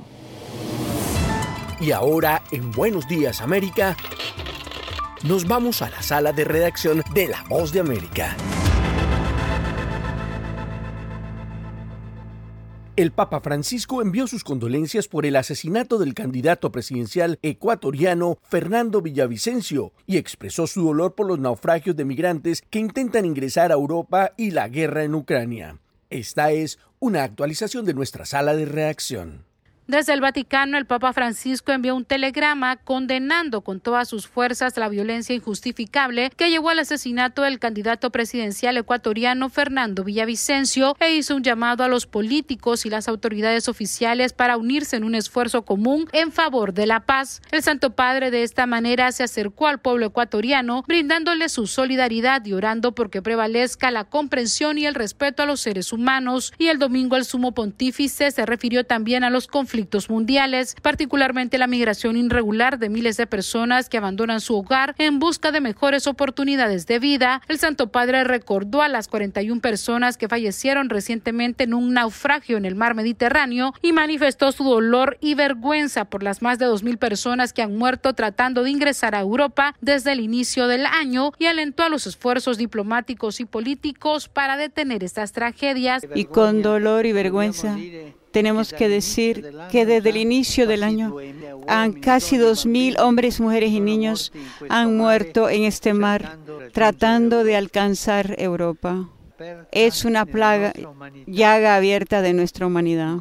Y 1.80 1.92
ahora, 1.92 2.44
en 2.52 2.70
Buenos 2.72 3.08
Días 3.08 3.40
América, 3.40 3.96
nos 5.24 5.48
vamos 5.48 5.82
a 5.82 5.90
la 5.90 6.02
sala 6.02 6.34
de 6.34 6.44
redacción 6.44 7.02
de 7.14 7.30
La 7.30 7.46
Voz 7.48 7.72
de 7.72 7.80
América. 7.80 8.36
El 12.96 13.12
Papa 13.12 13.42
Francisco 13.42 14.02
envió 14.02 14.26
sus 14.26 14.46
condolencias 14.46 15.10
por 15.10 15.26
el 15.26 15.36
asesinato 15.36 15.98
del 15.98 16.14
candidato 16.14 16.72
presidencial 16.72 17.40
ecuatoriano 17.42 18.38
Fernando 18.44 19.02
Villavicencio 19.02 19.92
y 20.06 20.16
expresó 20.16 20.66
su 20.66 20.82
dolor 20.82 21.14
por 21.14 21.28
los 21.28 21.38
naufragios 21.38 21.98
de 21.98 22.06
migrantes 22.06 22.62
que 22.70 22.80
intentan 22.80 23.26
ingresar 23.26 23.72
a 23.72 23.76
Europa 23.76 24.32
y 24.38 24.52
la 24.52 24.70
guerra 24.70 25.04
en 25.04 25.14
Ucrania. 25.14 25.80
Esta 26.10 26.52
es 26.54 26.80
una 27.00 27.24
actualización 27.24 27.84
de 27.84 27.96
nuestra 27.96 28.26
sala 28.26 28.56
de 28.56 28.64
reacción. 28.64 29.44
Desde 29.88 30.14
el 30.14 30.20
Vaticano, 30.20 30.80
el 30.80 30.88
Papa 30.88 31.14
Francisco 31.14 31.72
envió 31.72 31.96
un 31.96 32.06
telegrama 32.06 32.76
condenando 32.76 33.62
con 33.62 33.80
todas 33.80 34.10
sus 34.10 34.28
fuerzas 34.28 34.76
la 34.78 34.90
violencia 34.90 35.36
injustificable 35.36 36.32
que 36.36 36.50
llevó 36.50 36.70
al 36.70 36.80
asesinato 36.80 37.44
del 37.44 37.60
candidato 37.60 38.10
presidencial 38.10 38.78
ecuatoriano 38.78 39.48
Fernando 39.50 40.04
Villavicencio 40.04 40.96
e 41.00 41.14
hizo 41.14 41.36
un 41.36 41.44
llamado 41.44 41.84
a 41.84 41.88
los 41.88 42.08
políticos 42.08 42.88
y 42.88 42.90
las 42.90 43.08
autoridades 43.08 43.70
oficiales 43.70 44.34
para 44.34 44.58
unirse 44.58 44.96
en 44.96 45.04
un 45.04 45.14
esfuerzo 45.14 45.66
común 45.66 46.08
en 46.14 46.32
favor 46.32 46.74
de 46.74 46.88
la 46.88 47.02
paz. 47.02 47.44
El 47.52 47.62
Santo 47.62 47.92
Padre 47.92 48.32
de 48.32 48.42
esta 48.42 48.66
manera 48.66 49.12
se 49.12 49.22
acercó 49.22 49.68
al 49.68 49.82
pueblo 49.82 50.08
ecuatoriano 50.08 50.84
brindándole 50.88 51.48
su 51.48 51.68
solidaridad 51.68 52.44
y 52.44 52.54
orando 52.54 52.94
porque 52.96 53.22
prevalezca 53.22 53.92
la 53.92 54.06
comprensión 54.06 54.80
y 54.80 54.88
el 54.88 54.96
respeto 54.96 55.44
a 55.44 55.46
los 55.46 55.62
seres 55.62 55.94
humanos. 55.94 56.54
Y 56.58 56.70
el 56.70 56.80
domingo 56.80 57.18
el 57.18 57.26
sumo 57.26 57.54
pontífice 57.54 58.32
se 58.32 58.48
refirió 58.48 58.84
también 58.84 59.24
a 59.24 59.30
los 59.30 59.46
conflictos 59.46 59.75
conflictos 59.76 60.10
mundiales, 60.10 60.74
particularmente 60.82 61.58
la 61.58 61.68
migración 61.68 62.16
irregular 62.16 62.80
de 62.80 62.88
miles 62.88 63.18
de 63.18 63.28
personas 63.28 63.90
que 63.90 63.98
abandonan 63.98 64.40
su 64.40 64.56
hogar 64.56 64.96
en 65.00 65.20
busca 65.20 65.52
de 65.52 65.60
mejores 65.60 66.08
oportunidades 66.08 66.88
de 66.88 66.98
vida. 66.98 67.42
El 67.50 67.60
Santo 67.60 67.92
Padre 67.92 68.24
recordó 68.24 68.82
a 68.82 68.88
las 68.88 69.10
41 69.10 69.60
personas 69.60 70.16
que 70.16 70.30
fallecieron 70.30 70.90
recientemente 70.90 71.66
en 71.66 71.74
un 71.74 71.94
naufragio 71.94 72.56
en 72.56 72.64
el 72.64 72.76
mar 72.76 72.96
Mediterráneo 72.96 73.74
y 73.82 73.92
manifestó 73.92 74.54
su 74.54 74.64
dolor 74.64 75.18
y 75.20 75.36
vergüenza 75.36 76.06
por 76.06 76.24
las 76.24 76.42
más 76.42 76.58
de 76.58 76.68
2.000 76.68 76.98
personas 76.98 77.52
que 77.52 77.62
han 77.62 77.76
muerto 77.76 78.14
tratando 78.14 78.64
de 78.64 78.70
ingresar 78.70 79.14
a 79.14 79.20
Europa 79.20 79.76
desde 79.82 80.14
el 80.14 80.22
inicio 80.22 80.68
del 80.68 80.86
año 80.86 81.34
y 81.38 81.48
alentó 81.48 81.84
a 81.84 81.90
los 81.90 82.08
esfuerzos 82.08 82.58
diplomáticos 82.58 83.42
y 83.42 83.46
políticos 83.46 84.30
para 84.30 84.56
detener 84.56 85.04
estas 85.04 85.34
tragedias. 85.34 86.08
Y 86.16 86.24
con 86.24 86.62
dolor 86.62 87.06
y 87.06 87.12
vergüenza 87.12 87.76
tenemos 88.36 88.74
que 88.74 88.90
decir 88.90 89.50
que 89.72 89.86
desde 89.86 90.10
el 90.10 90.18
inicio 90.18 90.68
del 90.68 90.84
año 90.84 91.16
han 91.70 91.94
casi 91.94 92.36
2.000 92.38 93.00
hombres, 93.00 93.40
mujeres 93.40 93.72
y 93.72 93.80
niños 93.80 94.34
han 94.68 94.98
muerto 94.98 95.48
en 95.48 95.64
este 95.64 95.94
mar 95.94 96.38
tratando 96.74 97.46
de 97.46 97.56
alcanzar 97.56 98.36
Europa 98.38 99.08
es 99.72 100.06
una 100.06 100.26
plaga, 100.26 100.74
llaga 101.26 101.76
abierta 101.76 102.22
de 102.22 102.34
nuestra 102.34 102.68
humanidad. 102.68 103.18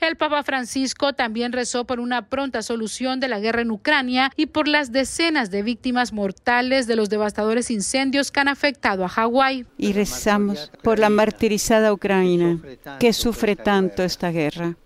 El 0.00 0.16
Papa 0.16 0.42
Francisco 0.42 1.12
también 1.12 1.52
rezó 1.52 1.84
por 1.84 2.00
una 2.00 2.28
pronta 2.28 2.62
solución 2.62 3.20
de 3.20 3.28
la 3.28 3.40
guerra 3.40 3.62
en 3.62 3.70
Ucrania 3.70 4.30
y 4.36 4.46
por 4.46 4.68
las 4.68 4.92
decenas 4.92 5.50
de 5.50 5.62
víctimas 5.62 6.12
mortales 6.12 6.86
de 6.86 6.96
los 6.96 7.08
devastadores 7.08 7.70
incendios 7.70 8.30
que 8.30 8.40
han 8.40 8.48
afectado 8.48 9.04
a 9.04 9.08
Hawái. 9.08 9.66
Y 9.76 9.92
rezamos 9.92 10.70
por 10.82 10.98
la 10.98 11.10
martirizada 11.10 11.92
Ucrania 11.92 12.58
que 12.98 13.12
sufre 13.12 13.56
tanto 13.56 14.02
esta 14.02 14.30
guerra. 14.30 14.76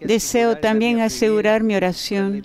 Deseo 0.00 0.56
también 0.56 1.00
asegurar 1.00 1.62
mi 1.62 1.76
oración 1.76 2.42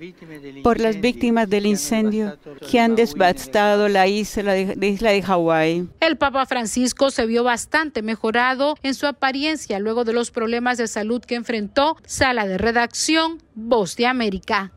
por 0.63 0.79
las 0.79 0.99
víctimas 0.99 1.49
del 1.49 1.65
incendio 1.65 2.37
que 2.69 2.79
han 2.79 2.95
devastado 2.95 3.87
la 3.87 4.07
isla 4.07 4.53
de, 4.53 4.87
isla 4.87 5.11
de 5.11 5.21
Hawái. 5.21 5.87
El 6.01 6.17
Papa 6.17 6.45
Francisco 6.45 7.09
se 7.09 7.25
vio 7.25 7.43
bastante 7.43 8.01
mejorado 8.01 8.75
en 8.83 8.93
su 8.93 9.07
apariencia 9.07 9.79
luego 9.79 10.03
de 10.03 10.13
los 10.13 10.31
problemas 10.31 10.77
de 10.77 10.87
salud 10.87 11.21
que 11.21 11.35
enfrentó. 11.35 11.95
Sala 12.05 12.45
de 12.47 12.57
redacción, 12.57 13.41
Voz 13.55 13.95
de 13.95 14.05
América. 14.05 14.73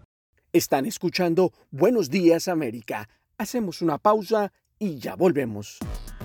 Están 0.53 0.87
escuchando 0.87 1.53
Buenos 1.71 2.09
Días 2.11 2.47
América. 2.47 3.09
Hacemos 3.39 3.83
una 3.83 3.99
pausa 3.99 4.53
y 4.79 4.99
ya 4.99 5.17
volvemos. 5.17 5.79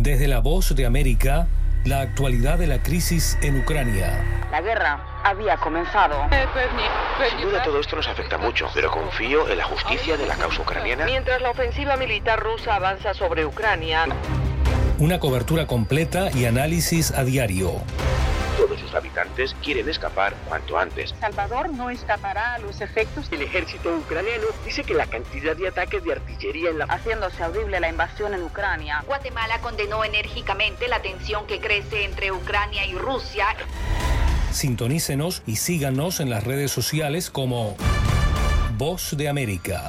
Desde 0.00 0.28
la 0.28 0.38
voz 0.38 0.76
de 0.76 0.86
América, 0.86 1.48
la 1.84 2.02
actualidad 2.02 2.56
de 2.56 2.68
la 2.68 2.80
crisis 2.80 3.36
en 3.42 3.58
Ucrania. 3.58 4.46
La 4.48 4.60
guerra 4.60 5.04
había 5.24 5.56
comenzado. 5.56 6.14
Sin 7.28 7.40
duda 7.40 7.64
todo 7.64 7.80
esto 7.80 7.96
nos 7.96 8.06
afecta 8.06 8.38
mucho, 8.38 8.68
pero 8.72 8.92
confío 8.92 9.48
en 9.48 9.58
la 9.58 9.64
justicia 9.64 10.16
de 10.16 10.24
la 10.28 10.36
causa 10.36 10.62
ucraniana. 10.62 11.04
Mientras 11.04 11.42
la 11.42 11.50
ofensiva 11.50 11.96
militar 11.96 12.38
rusa 12.38 12.76
avanza 12.76 13.12
sobre 13.12 13.44
Ucrania. 13.44 14.06
Una 15.00 15.18
cobertura 15.18 15.66
completa 15.66 16.30
y 16.32 16.44
análisis 16.44 17.10
a 17.10 17.24
diario. 17.24 17.72
Todos 18.58 18.80
sus 18.80 18.92
habitantes 18.92 19.54
quieren 19.62 19.88
escapar 19.88 20.34
cuanto 20.48 20.76
antes. 20.76 21.14
Salvador 21.20 21.70
no 21.70 21.90
escapará 21.90 22.54
a 22.54 22.58
los 22.58 22.80
efectos. 22.80 23.28
El 23.30 23.42
ejército 23.42 23.96
ucraniano 23.96 24.46
dice 24.64 24.82
que 24.82 24.94
la 24.94 25.06
cantidad 25.06 25.56
de 25.56 25.68
ataques 25.68 26.02
de 26.02 26.14
artillería 26.14 26.70
en 26.70 26.78
la... 26.78 26.86
Haciéndose 26.86 27.40
audible 27.44 27.78
la 27.78 27.88
invasión 27.88 28.34
en 28.34 28.42
Ucrania. 28.42 29.04
Guatemala 29.06 29.60
condenó 29.60 30.02
enérgicamente 30.02 30.88
la 30.88 31.00
tensión 31.00 31.46
que 31.46 31.60
crece 31.60 32.04
entre 32.04 32.32
Ucrania 32.32 32.84
y 32.84 32.94
Rusia. 32.94 33.46
Sintonícenos 34.50 35.44
y 35.46 35.54
síganos 35.54 36.18
en 36.18 36.28
las 36.28 36.42
redes 36.42 36.72
sociales 36.72 37.30
como 37.30 37.76
Voz 38.76 39.16
de 39.16 39.28
América. 39.28 39.86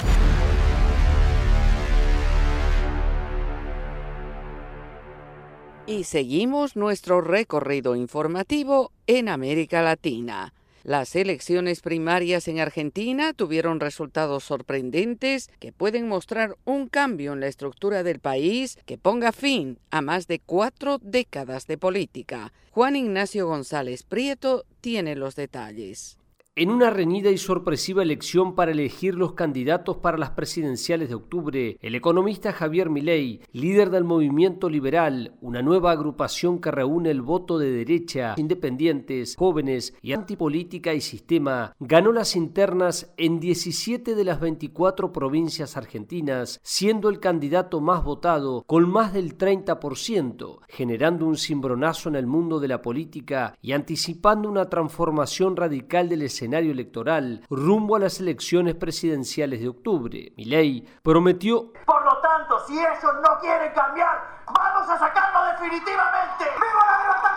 Y 5.89 6.03
seguimos 6.03 6.75
nuestro 6.75 7.19
recorrido 7.19 7.95
informativo 7.95 8.91
en 9.07 9.27
América 9.27 9.81
Latina. 9.81 10.53
Las 10.83 11.15
elecciones 11.15 11.81
primarias 11.81 12.47
en 12.47 12.59
Argentina 12.59 13.33
tuvieron 13.33 13.79
resultados 13.79 14.43
sorprendentes 14.43 15.49
que 15.57 15.71
pueden 15.71 16.07
mostrar 16.07 16.55
un 16.63 16.89
cambio 16.89 17.33
en 17.33 17.39
la 17.39 17.47
estructura 17.47 18.03
del 18.03 18.19
país 18.19 18.77
que 18.85 18.99
ponga 18.99 19.31
fin 19.31 19.79
a 19.89 20.01
más 20.01 20.27
de 20.27 20.37
cuatro 20.37 20.99
décadas 21.01 21.65
de 21.65 21.79
política. 21.79 22.53
Juan 22.69 22.95
Ignacio 22.95 23.47
González 23.47 24.03
Prieto 24.03 24.65
tiene 24.81 25.15
los 25.15 25.35
detalles. 25.35 26.18
En 26.59 26.71
una 26.71 26.89
reñida 26.89 27.31
y 27.31 27.37
sorpresiva 27.37 28.03
elección 28.03 28.53
para 28.53 28.73
elegir 28.73 29.15
los 29.15 29.31
candidatos 29.31 29.95
para 29.95 30.17
las 30.17 30.31
presidenciales 30.31 31.07
de 31.07 31.15
octubre, 31.15 31.77
el 31.81 31.95
economista 31.95 32.51
Javier 32.51 32.89
Milei, 32.89 33.39
líder 33.53 33.89
del 33.91 34.03
movimiento 34.03 34.69
liberal, 34.69 35.37
una 35.39 35.61
nueva 35.61 35.91
agrupación 35.91 36.59
que 36.59 36.69
reúne 36.69 37.11
el 37.11 37.21
voto 37.21 37.59
de 37.59 37.71
derecha, 37.71 38.33
independientes, 38.35 39.37
jóvenes 39.37 39.93
y 40.01 40.11
antipolítica 40.11 40.93
y 40.93 40.99
sistema, 40.99 41.77
ganó 41.79 42.11
las 42.11 42.35
internas 42.35 43.13
en 43.15 43.39
17 43.39 44.13
de 44.13 44.23
las 44.25 44.41
24 44.41 45.13
provincias 45.13 45.77
argentinas, 45.77 46.59
siendo 46.61 47.07
el 47.07 47.21
candidato 47.21 47.79
más 47.79 48.03
votado 48.03 48.65
con 48.67 48.89
más 48.89 49.13
del 49.13 49.37
30%, 49.37 50.59
generando 50.67 51.25
un 51.25 51.37
cimbronazo 51.37 52.09
en 52.09 52.15
el 52.17 52.27
mundo 52.27 52.59
de 52.59 52.67
la 52.67 52.81
política 52.81 53.55
y 53.61 53.71
anticipando 53.71 54.49
una 54.49 54.69
transformación 54.69 55.55
radical 55.55 56.09
del 56.09 56.23
escenario 56.23 56.48
electoral 56.57 57.41
rumbo 57.49 57.95
a 57.95 57.99
las 57.99 58.19
elecciones 58.19 58.75
presidenciales 58.75 59.61
de 59.61 59.69
octubre. 59.69 60.33
Milei 60.37 60.85
prometió 61.03 61.71
Por 61.85 62.03
lo 62.03 62.17
tanto, 62.21 62.59
si 62.67 62.73
ellos 62.73 63.13
no 63.23 63.39
quieren 63.39 63.71
cambiar, 63.73 64.43
vamos 64.47 64.89
a 64.89 64.97
sacarlo 64.97 65.45
definitivamente. 65.51 66.45
¡Viva 66.55 66.83
la 66.89 66.97
libertad, 67.03 67.29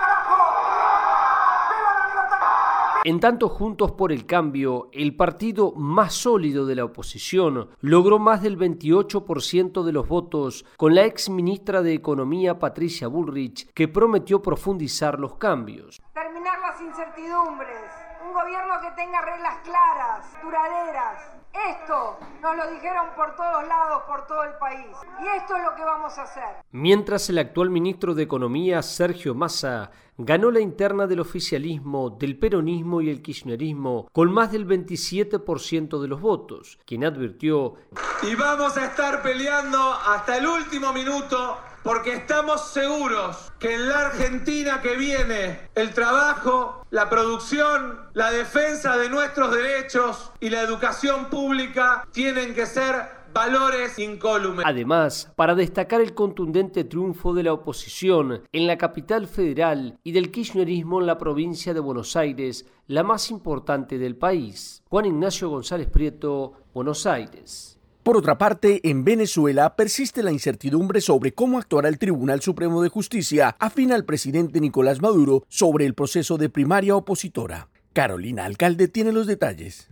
En 3.05 3.19
tanto 3.19 3.49
Juntos 3.49 3.93
por 3.93 4.13
el 4.13 4.27
Cambio, 4.27 4.89
el 4.93 5.17
partido 5.17 5.73
más 5.73 6.15
sólido 6.15 6.67
de 6.67 6.77
la 6.77 6.85
oposición, 6.85 7.71
logró 7.81 8.21
más 8.21 8.43
del 8.43 8.57
28% 8.57 9.83
de 9.83 9.93
los 9.93 10.07
votos 10.07 10.65
con 10.77 10.95
la 10.95 11.05
ex 11.05 11.29
ministra 11.29 11.83
de 11.83 11.95
Economía 11.95 12.61
Patricia 12.61 13.09
Bullrich, 13.09 13.73
que 13.75 13.89
prometió 13.89 14.41
profundizar 14.41 15.19
los 15.19 15.35
cambios. 15.35 16.01
Terminar 16.15 16.61
las 16.61 16.81
incertidumbres, 16.81 17.91
un 18.25 18.33
gobierno 18.33 18.81
que 18.81 18.91
tenga 18.93 19.21
reglas 19.21 19.59
claras, 19.65 20.27
duraderas. 20.43 21.33
Esto 21.53 22.19
nos 22.41 22.57
lo 22.57 22.71
dijeron 22.71 23.09
por 23.15 23.37
todos 23.37 23.67
lados, 23.69 24.03
por 24.07 24.27
todo 24.27 24.43
el 24.45 24.55
país. 24.55 24.97
Y 25.23 25.37
esto 25.37 25.57
es 25.57 25.63
lo 25.63 25.75
que 25.75 25.85
vamos 25.85 26.17
a 26.19 26.23
hacer. 26.23 26.57
Mientras 26.71 27.29
el 27.29 27.39
actual 27.39 27.69
ministro 27.69 28.15
de 28.15 28.23
Economía, 28.23 28.81
Sergio 28.83 29.35
Massa, 29.35 29.91
ganó 30.17 30.51
la 30.51 30.61
interna 30.61 31.07
del 31.07 31.21
oficialismo, 31.21 32.11
del 32.11 32.39
peronismo 32.39 33.03
y 33.03 33.11
el 33.11 33.21
kirchnerismo 33.21 34.09
con 34.13 34.33
más 34.33 34.53
del 34.53 34.67
27% 34.67 36.01
de 36.01 36.09
los 36.09 36.21
votos, 36.21 36.79
quien 36.87 37.05
advirtió... 37.05 37.75
Y 38.23 38.35
vamos 38.35 38.77
a 38.77 38.87
estar 38.87 39.23
peleando 39.23 39.79
hasta 39.79 40.39
el 40.39 40.47
último 40.47 40.93
minuto 40.93 41.59
porque 41.83 42.13
estamos 42.15 42.69
seguros 42.69 43.53
que 43.59 43.75
en 43.75 43.89
la 43.89 44.07
Argentina 44.07 44.81
que 44.81 44.97
viene 44.97 45.69
el 45.75 45.93
trabajo, 45.93 46.87
la 46.91 47.09
producción, 47.09 48.01
la 48.15 48.31
defensa 48.31 48.97
de 48.97 49.09
nuestros 49.09 49.55
derechos 49.55 50.33
y 50.41 50.51
la 50.51 50.63
educación 50.63 51.27
pública 51.27 52.07
tienen 52.13 52.55
que 52.55 52.67
ser 52.67 53.23
valores 53.33 53.99
incólumes. 53.99 54.65
Además, 54.67 55.33
para 55.37 55.55
destacar 55.55 56.01
el 56.01 56.15
contundente 56.15 56.85
triunfo 56.85 57.33
de 57.35 57.43
la 57.43 57.53
oposición 57.53 58.43
en 58.53 58.67
la 58.67 58.77
capital 58.77 59.27
federal 59.27 59.99
y 60.05 60.13
del 60.13 60.31
kirchnerismo 60.31 61.01
en 61.01 61.07
la 61.07 61.19
provincia 61.19 61.73
de 61.75 61.81
Buenos 61.81 62.15
Aires, 62.17 62.67
la 62.87 63.03
más 63.03 63.31
importante 63.31 63.99
del 63.99 64.17
país. 64.17 64.83
Juan 64.89 65.07
Ignacio 65.07 65.49
González 65.49 65.89
Prieto, 65.89 66.53
Buenos 66.75 67.07
Aires. 67.07 67.79
Por 68.03 68.17
otra 68.17 68.37
parte, 68.37 68.81
en 68.83 69.05
Venezuela 69.05 69.77
persiste 69.77 70.25
la 70.25 70.33
incertidumbre 70.33 71.01
sobre 71.01 71.35
cómo 71.35 71.59
actuará 71.59 71.89
el 71.89 71.99
Tribunal 71.99 72.43
Supremo 72.43 72.83
de 72.83 72.89
Justicia, 72.89 73.55
afina 73.61 73.95
al 73.95 74.05
presidente 74.05 74.61
Nicolás 74.61 75.01
Maduro 75.01 75.45
sobre 75.49 75.87
el 75.87 75.95
proceso 75.95 76.37
de 76.37 76.49
primaria 76.49 76.97
opositora. 76.97 77.69
Carolina 77.93 78.45
Alcalde 78.45 78.89
tiene 78.89 79.13
los 79.13 79.29
detalles. 79.29 79.89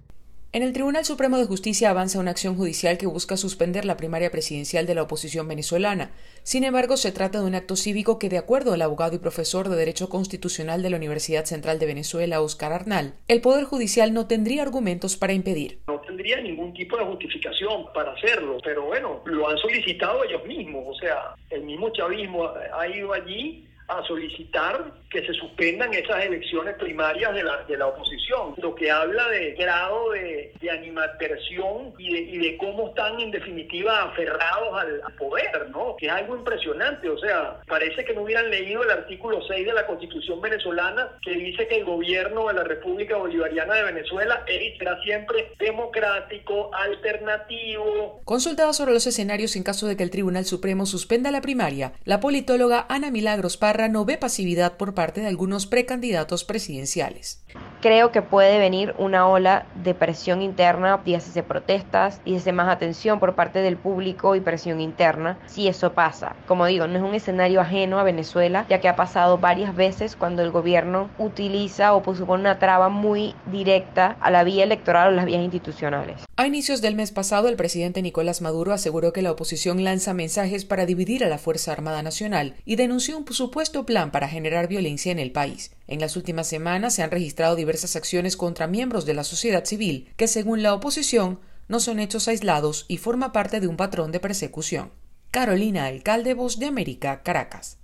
En 0.52 0.64
el 0.64 0.72
Tribunal 0.72 1.04
Supremo 1.04 1.38
de 1.38 1.44
Justicia 1.44 1.90
avanza 1.90 2.18
una 2.18 2.32
acción 2.32 2.56
judicial 2.56 2.98
que 2.98 3.06
busca 3.06 3.36
suspender 3.36 3.84
la 3.84 3.96
primaria 3.96 4.32
presidencial 4.32 4.84
de 4.84 4.96
la 4.96 5.02
oposición 5.02 5.46
venezolana. 5.46 6.10
Sin 6.42 6.64
embargo, 6.64 6.96
se 6.96 7.12
trata 7.12 7.38
de 7.38 7.44
un 7.44 7.54
acto 7.54 7.76
cívico 7.76 8.18
que, 8.18 8.28
de 8.28 8.38
acuerdo 8.38 8.72
al 8.72 8.82
abogado 8.82 9.14
y 9.14 9.20
profesor 9.20 9.68
de 9.68 9.76
Derecho 9.76 10.08
Constitucional 10.08 10.82
de 10.82 10.90
la 10.90 10.96
Universidad 10.96 11.44
Central 11.44 11.78
de 11.78 11.86
Venezuela, 11.86 12.40
Oscar 12.40 12.72
Arnal, 12.72 13.14
el 13.28 13.40
Poder 13.40 13.62
Judicial 13.62 14.12
no 14.12 14.26
tendría 14.26 14.62
argumentos 14.62 15.16
para 15.16 15.34
impedir. 15.34 15.82
No 15.86 15.99
tendría 16.20 16.42
ningún 16.42 16.74
tipo 16.74 16.98
de 16.98 17.04
justificación 17.04 17.90
para 17.94 18.12
hacerlo, 18.12 18.58
pero 18.62 18.82
bueno, 18.82 19.22
lo 19.24 19.48
han 19.48 19.56
solicitado 19.56 20.22
ellos 20.24 20.44
mismos. 20.44 20.84
O 20.86 20.94
sea, 21.00 21.34
el 21.48 21.62
mismo 21.62 21.88
chavismo 21.94 22.46
ha 22.74 22.88
ido 22.88 23.14
allí 23.14 23.66
a 23.88 24.02
solicitar 24.02 24.92
que 25.10 25.26
se 25.26 25.34
suspendan 25.34 25.92
esas 25.92 26.24
elecciones 26.24 26.76
primarias 26.76 27.34
de 27.34 27.42
la, 27.42 27.64
de 27.64 27.76
la 27.76 27.88
oposición, 27.88 28.54
lo 28.58 28.74
que 28.76 28.90
habla 28.90 29.28
de 29.28 29.52
grado 29.52 30.10
de, 30.12 30.52
de 30.60 30.70
animadversión 30.70 31.94
y 31.98 32.12
de, 32.12 32.20
y 32.20 32.38
de, 32.38 32.56
cómo 32.56 32.90
están 32.90 33.18
en 33.18 33.32
definitiva 33.32 34.04
aferrados 34.04 34.78
al, 34.78 35.00
poder, 35.18 35.68
¿no? 35.70 35.96
Que 35.98 36.06
es 36.06 36.12
algo 36.12 36.36
impresionante, 36.36 37.10
o 37.10 37.18
sea, 37.18 37.60
parece 37.66 38.04
que 38.04 38.14
no 38.14 38.22
hubieran 38.22 38.48
leído 38.50 38.84
el 38.84 38.90
artículo 38.90 39.42
6 39.46 39.66
de 39.66 39.72
la 39.72 39.86
Constitución 39.86 40.40
venezolana 40.40 41.08
que 41.22 41.32
dice 41.32 41.66
que 41.66 41.78
el 41.78 41.84
gobierno 41.84 42.46
de 42.46 42.54
la 42.54 42.64
República 42.64 43.16
Bolivariana 43.16 43.74
de 43.74 43.82
Venezuela 43.82 44.44
será 44.78 45.02
siempre 45.02 45.52
democrático, 45.58 46.70
alternativo. 46.72 48.20
Consultada 48.24 48.72
sobre 48.72 48.92
los 48.92 49.06
escenarios 49.06 49.56
en 49.56 49.64
caso 49.64 49.86
de 49.88 49.96
que 49.96 50.04
el 50.04 50.10
Tribunal 50.10 50.44
Supremo 50.44 50.86
suspenda 50.86 51.30
la 51.30 51.40
primaria, 51.40 51.92
la 52.04 52.20
politóloga 52.20 52.86
Ana 52.88 53.10
Milagros 53.10 53.56
Parra 53.56 53.88
no 53.88 54.04
ve 54.04 54.16
pasividad 54.16 54.76
por 54.76 54.94
parte 54.94 54.99
de 55.00 55.26
algunos 55.26 55.66
precandidatos 55.66 56.44
presidenciales. 56.44 57.42
Creo 57.80 58.12
que 58.12 58.20
puede 58.20 58.58
venir 58.58 58.94
una 58.98 59.26
ola 59.26 59.66
de 59.82 59.94
presión 59.94 60.42
interna, 60.42 61.00
dígase 61.02 61.42
protestas, 61.42 62.20
dígase 62.26 62.52
más 62.52 62.68
atención 62.68 63.18
por 63.18 63.34
parte 63.34 63.60
del 63.60 63.78
público 63.78 64.36
y 64.36 64.40
presión 64.40 64.80
interna, 64.80 65.38
si 65.46 65.66
eso 65.66 65.94
pasa. 65.94 66.36
Como 66.46 66.66
digo, 66.66 66.86
no 66.86 66.98
es 66.98 67.02
un 67.02 67.14
escenario 67.14 67.62
ajeno 67.62 67.98
a 67.98 68.04
Venezuela, 68.04 68.66
ya 68.68 68.80
que 68.80 68.88
ha 68.88 68.96
pasado 68.96 69.38
varias 69.38 69.74
veces 69.74 70.14
cuando 70.14 70.42
el 70.42 70.50
gobierno 70.50 71.08
utiliza 71.18 71.94
o 71.94 72.14
supone 72.14 72.42
una 72.42 72.58
traba 72.58 72.90
muy 72.90 73.34
directa 73.50 74.18
a 74.20 74.30
la 74.30 74.44
vía 74.44 74.64
electoral 74.64 75.08
o 75.08 75.16
las 75.16 75.24
vías 75.24 75.42
institucionales. 75.42 76.22
A 76.36 76.46
inicios 76.46 76.82
del 76.82 76.94
mes 76.94 77.12
pasado, 77.12 77.48
el 77.48 77.56
presidente 77.56 78.02
Nicolás 78.02 78.42
Maduro 78.42 78.72
aseguró 78.72 79.12
que 79.12 79.22
la 79.22 79.30
oposición 79.30 79.84
lanza 79.84 80.12
mensajes 80.12 80.66
para 80.66 80.86
dividir 80.86 81.24
a 81.24 81.28
la 81.28 81.38
Fuerza 81.38 81.72
Armada 81.72 82.02
Nacional 82.02 82.56
y 82.66 82.76
denunció 82.76 83.16
un 83.16 83.26
supuesto 83.30 83.86
plan 83.86 84.10
para 84.10 84.28
generar 84.28 84.68
violencia 84.68 84.89
en 85.04 85.18
el 85.18 85.32
país. 85.32 85.72
En 85.86 86.00
las 86.00 86.16
últimas 86.16 86.46
semanas 86.46 86.94
se 86.94 87.02
han 87.02 87.10
registrado 87.10 87.56
diversas 87.56 87.96
acciones 87.96 88.36
contra 88.36 88.66
miembros 88.66 89.06
de 89.06 89.14
la 89.14 89.24
sociedad 89.24 89.64
civil 89.64 90.12
que, 90.16 90.28
según 90.28 90.62
la 90.62 90.74
oposición, 90.74 91.40
no 91.68 91.80
son 91.80 92.00
hechos 92.00 92.28
aislados 92.28 92.84
y 92.88 92.98
forma 92.98 93.32
parte 93.32 93.60
de 93.60 93.68
un 93.68 93.76
patrón 93.76 94.12
de 94.12 94.20
persecución. 94.20 94.92
Carolina 95.30 95.86
Alcalde, 95.86 96.34
Voz 96.34 96.58
de 96.58 96.66
América, 96.66 97.22
Caracas. 97.22 97.79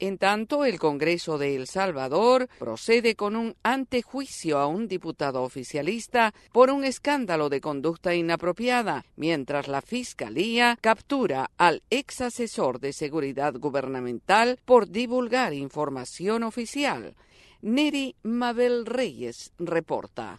En 0.00 0.16
tanto, 0.16 0.64
el 0.64 0.78
Congreso 0.78 1.38
de 1.38 1.56
El 1.56 1.66
Salvador 1.66 2.48
procede 2.58 3.16
con 3.16 3.34
un 3.34 3.56
antejuicio 3.64 4.58
a 4.58 4.68
un 4.68 4.86
diputado 4.86 5.42
oficialista 5.42 6.32
por 6.52 6.70
un 6.70 6.84
escándalo 6.84 7.48
de 7.48 7.60
conducta 7.60 8.14
inapropiada, 8.14 9.04
mientras 9.16 9.66
la 9.66 9.82
Fiscalía 9.82 10.78
captura 10.80 11.50
al 11.56 11.82
ex 11.90 12.20
asesor 12.20 12.78
de 12.78 12.92
seguridad 12.92 13.54
gubernamental 13.54 14.60
por 14.64 14.88
divulgar 14.88 15.52
información 15.52 16.44
oficial. 16.44 17.16
Neri 17.60 18.14
Mabel 18.22 18.86
Reyes 18.86 19.52
reporta 19.58 20.38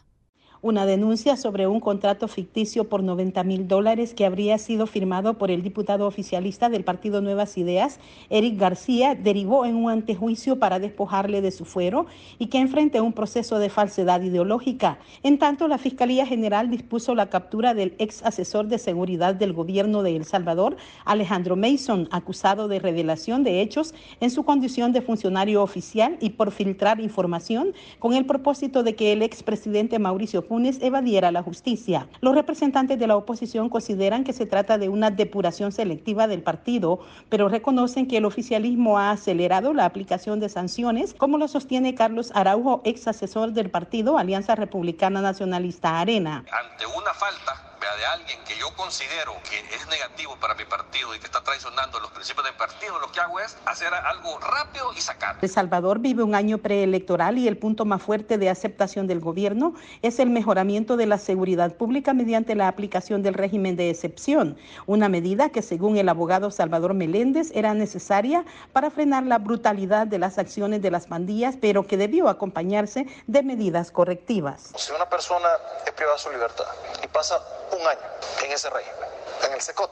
una 0.61 0.85
denuncia 0.85 1.37
sobre 1.37 1.67
un 1.67 1.79
contrato 1.79 2.27
ficticio 2.27 2.89
por 2.89 3.01
90 3.01 3.43
mil 3.43 3.67
dólares 3.67 4.13
que 4.13 4.25
habría 4.25 4.57
sido 4.57 4.87
firmado 4.87 5.37
por 5.37 5.51
el 5.51 5.63
diputado 5.63 6.05
oficialista 6.05 6.67
del 6.69 6.83
Partido 6.83 7.21
Nuevas 7.21 7.57
Ideas, 7.57 7.99
Eric 8.29 8.57
García, 8.57 9.15
derivó 9.15 9.65
en 9.65 9.75
un 9.75 9.89
antejuicio 9.89 10.59
para 10.59 10.79
despojarle 10.79 11.41
de 11.41 11.51
su 11.51 11.63
fuero 11.63 12.07
y 12.39 12.47
que 12.47 12.59
enfrente 12.59 12.99
un 12.99 13.13
proceso 13.13 13.57
de 13.59 13.69
falsedad 13.69 14.21
ideológica. 14.21 14.99
En 15.23 15.37
tanto, 15.37 15.67
la 15.69 15.77
Fiscalía 15.77 16.25
General 16.25 16.69
dispuso 16.69 17.15
la 17.15 17.29
captura 17.29 17.73
del 17.73 17.95
ex 17.97 18.23
asesor 18.23 18.67
de 18.67 18.79
seguridad 18.79 19.35
del 19.35 19.53
gobierno 19.53 20.03
de 20.03 20.15
El 20.17 20.25
Salvador, 20.25 20.75
Alejandro 21.05 21.55
Mason, 21.55 22.09
acusado 22.11 22.67
de 22.67 22.79
revelación 22.79 23.43
de 23.43 23.61
hechos 23.61 23.93
en 24.19 24.29
su 24.29 24.43
condición 24.43 24.91
de 24.91 25.01
funcionario 25.01 25.63
oficial 25.63 26.17
y 26.19 26.31
por 26.31 26.51
filtrar 26.51 26.99
información 26.99 27.73
con 27.99 28.13
el 28.13 28.25
propósito 28.25 28.83
de 28.83 28.95
que 28.95 29.13
el 29.13 29.21
expresidente 29.21 29.99
Mauricio 29.99 30.48
Funes 30.49 30.81
evadiera 30.81 31.31
la 31.31 31.43
justicia. 31.43 32.07
Los 32.21 32.33
representantes 32.33 32.97
de 32.97 33.05
la 33.05 33.15
oposición 33.15 33.69
consideran 33.69 34.23
que 34.23 34.33
se 34.33 34.47
trata 34.47 34.79
de 34.79 34.89
una 34.89 35.11
depuración 35.11 35.71
selectiva 35.71 36.27
del 36.27 36.41
partido, 36.41 37.01
pero 37.29 37.49
reconocen 37.49 38.07
que 38.07 38.17
el 38.17 38.25
oficialismo 38.25 38.97
ha 38.97 39.11
acelerado 39.11 39.75
la 39.75 39.85
aplicación 39.85 40.39
de 40.39 40.49
sanciones, 40.49 41.13
como 41.13 41.37
lo 41.37 41.47
sostiene 41.47 41.93
Carlos 41.93 42.31
Araujo, 42.33 42.81
ex 42.83 43.07
asesor 43.07 43.53
del 43.53 43.69
partido 43.69 44.17
Alianza 44.17 44.55
Republicana 44.55 45.21
Nacionalista 45.21 45.99
Arena. 45.99 46.37
Ante 46.37 46.85
una 46.97 47.13
falta 47.13 47.69
de 47.79 48.05
alguien 48.05 48.39
que 48.45 48.57
yo 48.57 48.73
considero 48.75 49.33
que 49.49 49.57
es 49.73 49.87
negativo 49.87 50.35
para 50.39 50.53
mi 50.55 50.65
partido 50.65 51.15
y 51.15 51.19
que 51.19 51.25
está 51.25 51.41
traicionando 51.41 51.99
los 51.99 52.11
principios 52.11 52.45
del 52.45 52.55
partido, 52.55 52.99
lo 52.99 53.11
que 53.11 53.19
hago 53.21 53.39
es 53.39 53.57
hacer 53.65 53.93
algo 53.93 54.37
rápido 54.39 54.91
y 54.93 55.01
sacar. 55.01 55.37
El 55.41 55.49
Salvador 55.49 55.99
vive 55.99 56.23
un 56.23 56.35
año 56.35 56.57
preelectoral 56.57 57.37
y 57.37 57.47
el 57.47 57.57
punto 57.57 57.85
más 57.85 58.01
fuerte 58.01 58.37
de 58.37 58.49
aceptación 58.49 59.07
del 59.07 59.21
gobierno 59.21 59.73
es 60.01 60.19
el 60.19 60.29
mejoramiento 60.29 60.97
de 60.97 61.05
la 61.05 61.17
seguridad 61.17 61.73
pública 61.73 62.13
mediante 62.13 62.53
la 62.55 62.67
aplicación 62.67 63.23
del 63.23 63.33
régimen 63.33 63.77
de 63.77 63.89
excepción, 63.89 64.57
una 64.85 65.07
medida 65.07 65.49
que 65.49 65.61
según 65.61 65.97
el 65.97 66.09
abogado 66.09 66.51
Salvador 66.51 66.93
Meléndez 66.93 67.51
era 67.53 67.73
necesaria 67.73 68.43
para 68.73 68.91
frenar 68.91 69.23
la 69.23 69.37
brutalidad 69.37 70.05
de 70.05 70.19
las 70.19 70.37
acciones 70.37 70.81
de 70.81 70.91
las 70.91 71.07
pandillas, 71.07 71.55
pero 71.59 71.87
que 71.87 71.97
debió 71.97 72.27
acompañarse 72.27 73.07
de 73.27 73.43
medidas 73.43 73.91
correctivas. 73.91 74.73
Si 74.75 74.91
una 74.91 75.07
persona 75.07 75.47
es 75.85 75.93
privada 75.93 76.17
de 76.17 76.21
su 76.21 76.29
libertad 76.29 76.65
y 77.03 77.07
pasa 77.07 77.39
un 77.71 77.78
año 77.87 77.99
en 78.45 78.51
ese 78.51 78.69
régimen, 78.69 79.09
en 79.47 79.53
el 79.53 79.61
SECOT, 79.61 79.91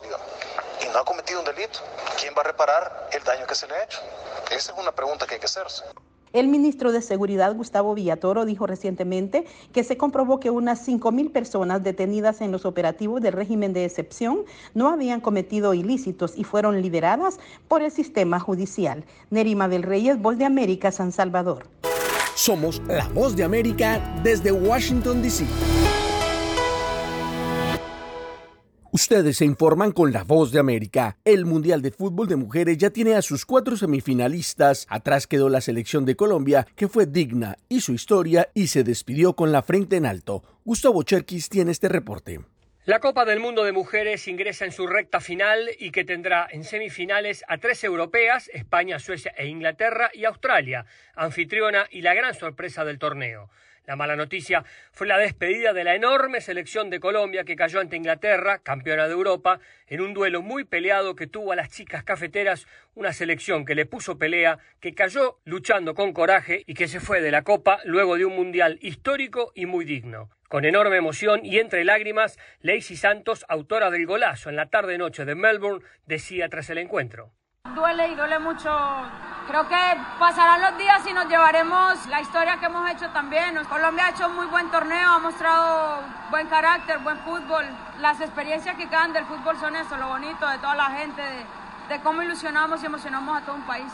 y 0.81 0.93
no 0.93 0.99
ha 0.99 1.05
cometido 1.05 1.39
un 1.39 1.45
delito, 1.45 1.79
¿quién 2.19 2.33
va 2.37 2.41
a 2.41 2.45
reparar 2.45 3.09
el 3.11 3.23
daño 3.23 3.45
que 3.47 3.55
se 3.55 3.67
le 3.67 3.75
ha 3.75 3.83
hecho? 3.83 3.99
Esa 4.51 4.71
es 4.71 4.77
una 4.77 4.91
pregunta 4.91 5.25
que 5.25 5.35
hay 5.35 5.39
que 5.39 5.45
hacerse. 5.45 5.83
El 6.33 6.49
ministro 6.49 6.91
de 6.91 7.01
Seguridad, 7.01 7.55
Gustavo 7.55 7.93
Villatoro, 7.93 8.45
dijo 8.45 8.67
recientemente 8.67 9.45
que 9.71 9.83
se 9.83 9.97
comprobó 9.97 10.39
que 10.39 10.49
unas 10.49 10.85
5.000 10.87 11.31
personas 11.31 11.83
detenidas 11.83 12.41
en 12.41 12.51
los 12.51 12.65
operativos 12.65 13.21
del 13.21 13.33
régimen 13.33 13.73
de 13.73 13.85
excepción 13.85 14.43
no 14.73 14.89
habían 14.89 15.21
cometido 15.21 15.73
ilícitos 15.73 16.33
y 16.35 16.43
fueron 16.43 16.81
liberadas 16.81 17.39
por 17.67 17.81
el 17.81 17.91
sistema 17.91 18.39
judicial. 18.39 19.05
Nerima 19.29 19.67
del 19.69 19.83
Reyes, 19.83 20.21
Voz 20.21 20.37
de 20.37 20.45
América, 20.45 20.91
San 20.91 21.11
Salvador. 21.11 21.65
Somos 22.35 22.81
la 22.87 23.07
Voz 23.07 23.35
de 23.35 23.43
América 23.43 23.99
desde 24.21 24.51
Washington, 24.51 25.21
D.C. 25.21 25.45
Ustedes 28.91 29.37
se 29.37 29.45
informan 29.45 29.91
con 29.91 30.13
la 30.13 30.23
voz 30.23 30.51
de 30.51 30.59
América. 30.59 31.17
El 31.25 31.45
Mundial 31.45 31.81
de 31.81 31.91
Fútbol 31.91 32.27
de 32.27 32.37
Mujeres 32.37 32.77
ya 32.77 32.89
tiene 32.89 33.15
a 33.15 33.21
sus 33.21 33.45
cuatro 33.45 33.75
semifinalistas. 33.75 34.87
Atrás 34.89 35.27
quedó 35.27 35.49
la 35.49 35.59
selección 35.59 36.05
de 36.05 36.15
Colombia, 36.15 36.65
que 36.75 36.87
fue 36.87 37.05
digna 37.05 37.57
y 37.67 37.81
su 37.81 37.93
historia 37.93 38.49
y 38.53 38.67
se 38.67 38.85
despidió 38.85 39.33
con 39.33 39.51
la 39.51 39.61
frente 39.61 39.97
en 39.97 40.05
alto. 40.05 40.43
Gustavo 40.63 41.03
Cherkis 41.03 41.49
tiene 41.49 41.71
este 41.71 41.89
reporte. 41.89 42.39
La 42.85 43.01
Copa 43.01 43.25
del 43.25 43.41
Mundo 43.41 43.65
de 43.65 43.73
Mujeres 43.73 44.25
ingresa 44.29 44.63
en 44.63 44.71
su 44.71 44.87
recta 44.87 45.19
final 45.19 45.69
y 45.77 45.91
que 45.91 46.05
tendrá 46.05 46.47
en 46.49 46.63
semifinales 46.63 47.43
a 47.49 47.57
tres 47.57 47.83
europeas, 47.83 48.49
España, 48.53 48.99
Suecia 48.99 49.33
e 49.35 49.47
Inglaterra 49.47 50.09
y 50.13 50.23
Australia, 50.23 50.85
anfitriona 51.13 51.87
y 51.91 51.99
la 51.99 52.13
gran 52.13 52.33
sorpresa 52.33 52.85
del 52.85 52.99
torneo. 52.99 53.49
La 53.87 53.95
mala 53.95 54.17
noticia 54.17 54.65
fue 54.91 55.07
la 55.07 55.17
despedida 55.17 55.71
de 55.71 55.85
la 55.85 55.95
enorme 55.95 56.41
selección 56.41 56.89
de 56.89 56.99
Colombia 56.99 57.45
que 57.45 57.55
cayó 57.55 57.79
ante 57.79 57.95
Inglaterra, 57.95 58.59
campeona 58.59 59.07
de 59.07 59.13
Europa, 59.13 59.61
en 59.87 60.01
un 60.01 60.13
duelo 60.13 60.41
muy 60.41 60.65
peleado 60.65 61.15
que 61.15 61.25
tuvo 61.25 61.53
a 61.53 61.55
las 61.55 61.69
chicas 61.69 62.03
cafeteras, 62.03 62.67
una 62.95 63.13
selección 63.13 63.63
que 63.63 63.75
le 63.75 63.85
puso 63.85 64.17
pelea, 64.17 64.59
que 64.81 64.93
cayó 64.93 65.39
luchando 65.45 65.95
con 65.95 66.11
coraje 66.11 66.63
y 66.67 66.73
que 66.73 66.89
se 66.89 66.99
fue 66.99 67.21
de 67.21 67.31
la 67.31 67.43
Copa 67.43 67.79
luego 67.85 68.17
de 68.17 68.25
un 68.25 68.35
mundial 68.35 68.77
histórico 68.81 69.53
y 69.55 69.67
muy 69.67 69.85
digno. 69.85 70.31
Con 70.49 70.65
enorme 70.65 70.97
emoción 70.97 71.45
y 71.45 71.59
entre 71.59 71.85
lágrimas, 71.85 72.37
Lacey 72.59 72.97
Santos, 72.97 73.45
autora 73.47 73.89
del 73.89 74.05
golazo 74.05 74.49
en 74.49 74.57
la 74.57 74.69
tarde-noche 74.69 75.23
de 75.23 75.35
Melbourne, 75.35 75.85
decía 76.05 76.49
tras 76.49 76.69
el 76.69 76.79
encuentro. 76.79 77.31
Duele 77.75 78.07
y 78.09 78.15
duele 78.15 78.39
mucho. 78.39 78.69
Creo 79.47 79.67
que 79.67 79.75
pasarán 80.19 80.61
los 80.61 80.77
días 80.77 81.01
y 81.09 81.13
nos 81.13 81.27
llevaremos 81.29 82.05
la 82.07 82.19
historia 82.19 82.57
que 82.57 82.65
hemos 82.65 82.89
hecho 82.91 83.09
también. 83.11 83.55
Colombia 83.69 84.07
ha 84.07 84.09
hecho 84.09 84.27
un 84.27 84.35
muy 84.35 84.45
buen 84.47 84.69
torneo, 84.69 85.11
ha 85.11 85.19
mostrado 85.19 86.01
buen 86.29 86.47
carácter, 86.47 86.99
buen 86.99 87.17
fútbol. 87.19 87.65
Las 88.01 88.19
experiencias 88.19 88.75
que 88.75 88.89
quedan 88.89 89.13
del 89.13 89.25
fútbol 89.25 89.57
son 89.57 89.75
eso, 89.75 89.95
lo 89.97 90.09
bonito 90.09 90.47
de 90.47 90.57
toda 90.57 90.75
la 90.75 90.89
gente, 90.91 91.21
de, 91.21 91.95
de 91.95 92.01
cómo 92.01 92.23
ilusionamos 92.23 92.83
y 92.83 92.87
emocionamos 92.87 93.37
a 93.41 93.45
todo 93.45 93.55
un 93.55 93.65
país. 93.65 93.91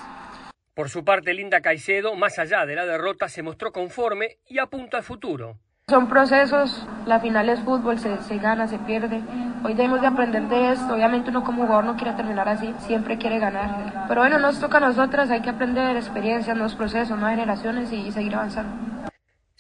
Por 0.73 0.89
su 0.89 1.05
parte, 1.05 1.35
Linda 1.35 1.61
Caicedo, 1.61 2.15
más 2.15 2.39
allá 2.39 2.65
de 2.65 2.75
la 2.75 2.85
derrota, 2.87 3.29
se 3.29 3.43
mostró 3.43 3.71
conforme 3.71 4.39
y 4.47 4.57
apunta 4.57 4.97
al 4.97 5.03
futuro. 5.03 5.57
Son 5.87 6.07
procesos, 6.07 6.87
la 7.05 7.19
final 7.19 7.49
es 7.49 7.59
fútbol, 7.59 7.99
se, 7.99 8.19
se, 8.23 8.37
gana, 8.39 8.67
se 8.67 8.79
pierde. 8.79 9.21
Hoy 9.65 9.75
debemos 9.75 10.01
de 10.01 10.07
aprender 10.07 10.47
de 10.49 10.73
esto. 10.73 10.93
Obviamente 10.93 11.29
uno 11.29 11.43
como 11.43 11.63
jugador 11.63 11.85
no 11.85 11.95
quiere 11.95 12.13
terminar 12.13 12.49
así, 12.49 12.73
siempre 12.79 13.17
quiere 13.17 13.39
ganar. 13.39 14.05
Pero 14.09 14.21
bueno, 14.21 14.37
nos 14.37 14.59
toca 14.59 14.77
a 14.77 14.81
nosotras, 14.81 15.29
hay 15.29 15.41
que 15.41 15.49
aprender 15.49 15.95
experiencias, 15.95 16.55
nuevos 16.55 16.75
procesos, 16.75 17.17
nuevas 17.17 17.35
generaciones 17.35 17.91
y 17.93 18.11
seguir 18.11 18.35
avanzando. 18.35 18.92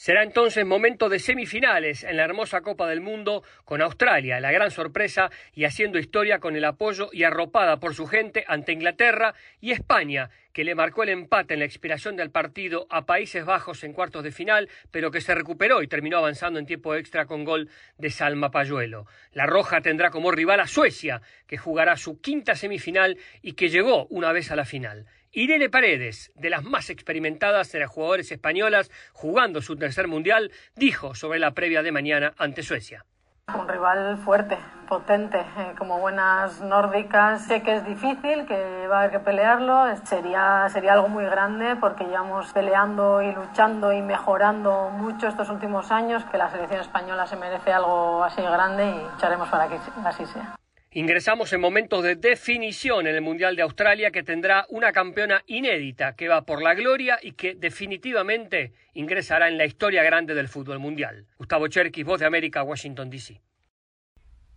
Será 0.03 0.21
entonces 0.21 0.65
momento 0.65 1.07
de 1.07 1.17
semifinales 1.17 2.03
en 2.03 2.17
la 2.17 2.25
hermosa 2.25 2.59
Copa 2.59 2.89
del 2.89 2.99
Mundo 2.99 3.41
con 3.63 3.81
Australia, 3.81 4.41
la 4.41 4.51
gran 4.51 4.69
sorpresa 4.69 5.31
y 5.53 5.63
haciendo 5.63 5.97
historia 5.97 6.39
con 6.39 6.57
el 6.57 6.65
apoyo 6.65 7.07
y 7.13 7.23
arropada 7.23 7.79
por 7.79 7.95
su 7.95 8.05
gente 8.05 8.43
ante 8.49 8.73
Inglaterra 8.73 9.33
y 9.61 9.71
España, 9.71 10.29
que 10.51 10.65
le 10.65 10.75
marcó 10.75 11.03
el 11.03 11.09
empate 11.09 11.53
en 11.53 11.61
la 11.61 11.65
expiración 11.65 12.17
del 12.17 12.31
partido 12.31 12.85
a 12.89 13.05
Países 13.05 13.45
Bajos 13.45 13.85
en 13.85 13.93
cuartos 13.93 14.25
de 14.25 14.33
final, 14.33 14.67
pero 14.91 15.09
que 15.09 15.21
se 15.21 15.35
recuperó 15.35 15.81
y 15.81 15.87
terminó 15.87 16.17
avanzando 16.17 16.59
en 16.59 16.65
tiempo 16.65 16.95
extra 16.95 17.25
con 17.25 17.45
gol 17.45 17.69
de 17.97 18.09
Salma 18.09 18.51
Payuelo. 18.51 19.07
La 19.31 19.45
Roja 19.45 19.79
tendrá 19.79 20.09
como 20.09 20.31
rival 20.31 20.59
a 20.59 20.67
Suecia, 20.67 21.21
que 21.47 21.55
jugará 21.55 21.95
su 21.95 22.19
quinta 22.19 22.55
semifinal 22.55 23.17
y 23.41 23.53
que 23.53 23.69
llegó 23.69 24.07
una 24.07 24.33
vez 24.33 24.51
a 24.51 24.57
la 24.57 24.65
final. 24.65 25.05
Irene 25.35 25.67
Paredes, 25.67 26.31
de 26.35 26.51
las 26.51 26.63
más 26.63 26.91
experimentadas 26.91 27.71
de 27.71 27.79
las 27.79 27.89
jugadoras 27.89 28.31
españolas 28.31 28.91
jugando 29.13 29.63
su 29.63 29.75
tercer 29.75 30.07
mundial, 30.07 30.51
dijo 30.75 31.15
sobre 31.15 31.39
la 31.39 31.51
previa 31.55 31.81
de 31.81 31.91
mañana 31.91 32.33
ante 32.37 32.61
Suecia. 32.61 33.03
Un 33.47 33.67
rival 33.67 34.19
fuerte, 34.19 34.59
potente, 34.87 35.39
eh, 35.39 35.73
como 35.75 35.99
buenas 35.99 36.61
nórdicas. 36.61 37.47
Sé 37.47 37.63
que 37.63 37.77
es 37.77 37.85
difícil, 37.85 38.45
que 38.45 38.87
va 38.87 38.97
a 38.97 38.99
haber 38.99 39.11
que 39.11 39.19
pelearlo. 39.19 39.83
Sería, 40.05 40.69
sería 40.69 40.93
algo 40.93 41.09
muy 41.09 41.25
grande 41.25 41.77
porque 41.77 42.03
llevamos 42.03 42.53
peleando 42.53 43.23
y 43.23 43.33
luchando 43.33 43.91
y 43.91 44.03
mejorando 44.03 44.91
mucho 44.91 45.27
estos 45.27 45.49
últimos 45.49 45.91
años, 45.91 46.23
que 46.25 46.37
la 46.37 46.51
selección 46.51 46.79
española 46.79 47.25
se 47.25 47.37
merece 47.37 47.73
algo 47.73 48.23
así 48.23 48.41
grande 48.41 48.85
y 48.85 49.11
lucharemos 49.11 49.49
para 49.49 49.67
que 49.67 49.79
así 50.05 50.25
sea. 50.27 50.55
Ingresamos 50.95 51.51
en 51.53 51.59
momentos 51.59 52.03
de 52.03 52.15
definición 52.15 53.07
en 53.07 53.15
el 53.15 53.21
Mundial 53.21 53.55
de 53.55 53.63
Australia 53.63 54.11
que 54.11 54.21
tendrá 54.21 54.67
una 54.69 54.91
campeona 54.91 55.41
inédita 55.47 56.15
que 56.15 56.27
va 56.27 56.45
por 56.45 56.61
la 56.61 56.75
gloria 56.75 57.17
y 57.19 57.31
que 57.31 57.55
definitivamente 57.55 58.73
ingresará 58.93 59.47
en 59.47 59.57
la 59.57 59.65
historia 59.65 60.03
grande 60.03 60.35
del 60.35 60.47
fútbol 60.47 60.77
mundial. 60.77 61.25
Gustavo 61.39 61.67
Cherkis, 61.67 62.05
Voz 62.05 62.19
de 62.19 62.27
América, 62.27 62.61
Washington, 62.61 63.09
D.C. 63.09 63.41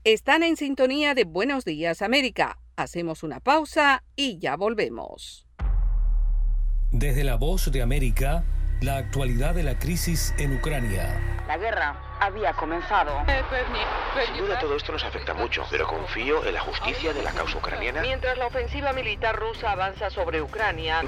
Están 0.04 0.42
en 0.42 0.56
sintonía 0.56 1.14
de 1.14 1.24
Buenos 1.24 1.64
Días 1.64 2.02
América. 2.02 2.58
Hacemos 2.76 3.22
una 3.22 3.40
pausa 3.40 4.04
y 4.14 4.38
ya 4.38 4.56
volvemos. 4.56 5.46
Desde 6.92 7.24
la 7.24 7.36
Voz 7.36 7.72
de 7.72 7.80
América, 7.80 8.44
la 8.80 8.98
actualidad 8.98 9.54
de 9.54 9.62
la 9.62 9.78
crisis 9.78 10.34
en 10.38 10.54
Ucrania. 10.56 11.20
La 11.46 11.56
guerra 11.56 11.96
había 12.20 12.52
comenzado. 12.52 13.12
Sin 14.26 14.36
duda 14.36 14.58
todo 14.58 14.76
esto 14.76 14.92
nos 14.92 15.04
afecta 15.04 15.34
mucho, 15.34 15.64
pero 15.70 15.86
confío 15.86 16.44
en 16.44 16.54
la 16.54 16.60
justicia 16.60 17.12
de 17.12 17.22
la 17.22 17.32
causa 17.32 17.58
ucraniana. 17.58 18.02
Mientras 18.02 18.36
la 18.36 18.46
ofensiva 18.46 18.92
militar 18.92 19.36
rusa 19.36 19.72
avanza 19.72 20.10
sobre 20.10 20.42
Ucrania. 20.42 21.02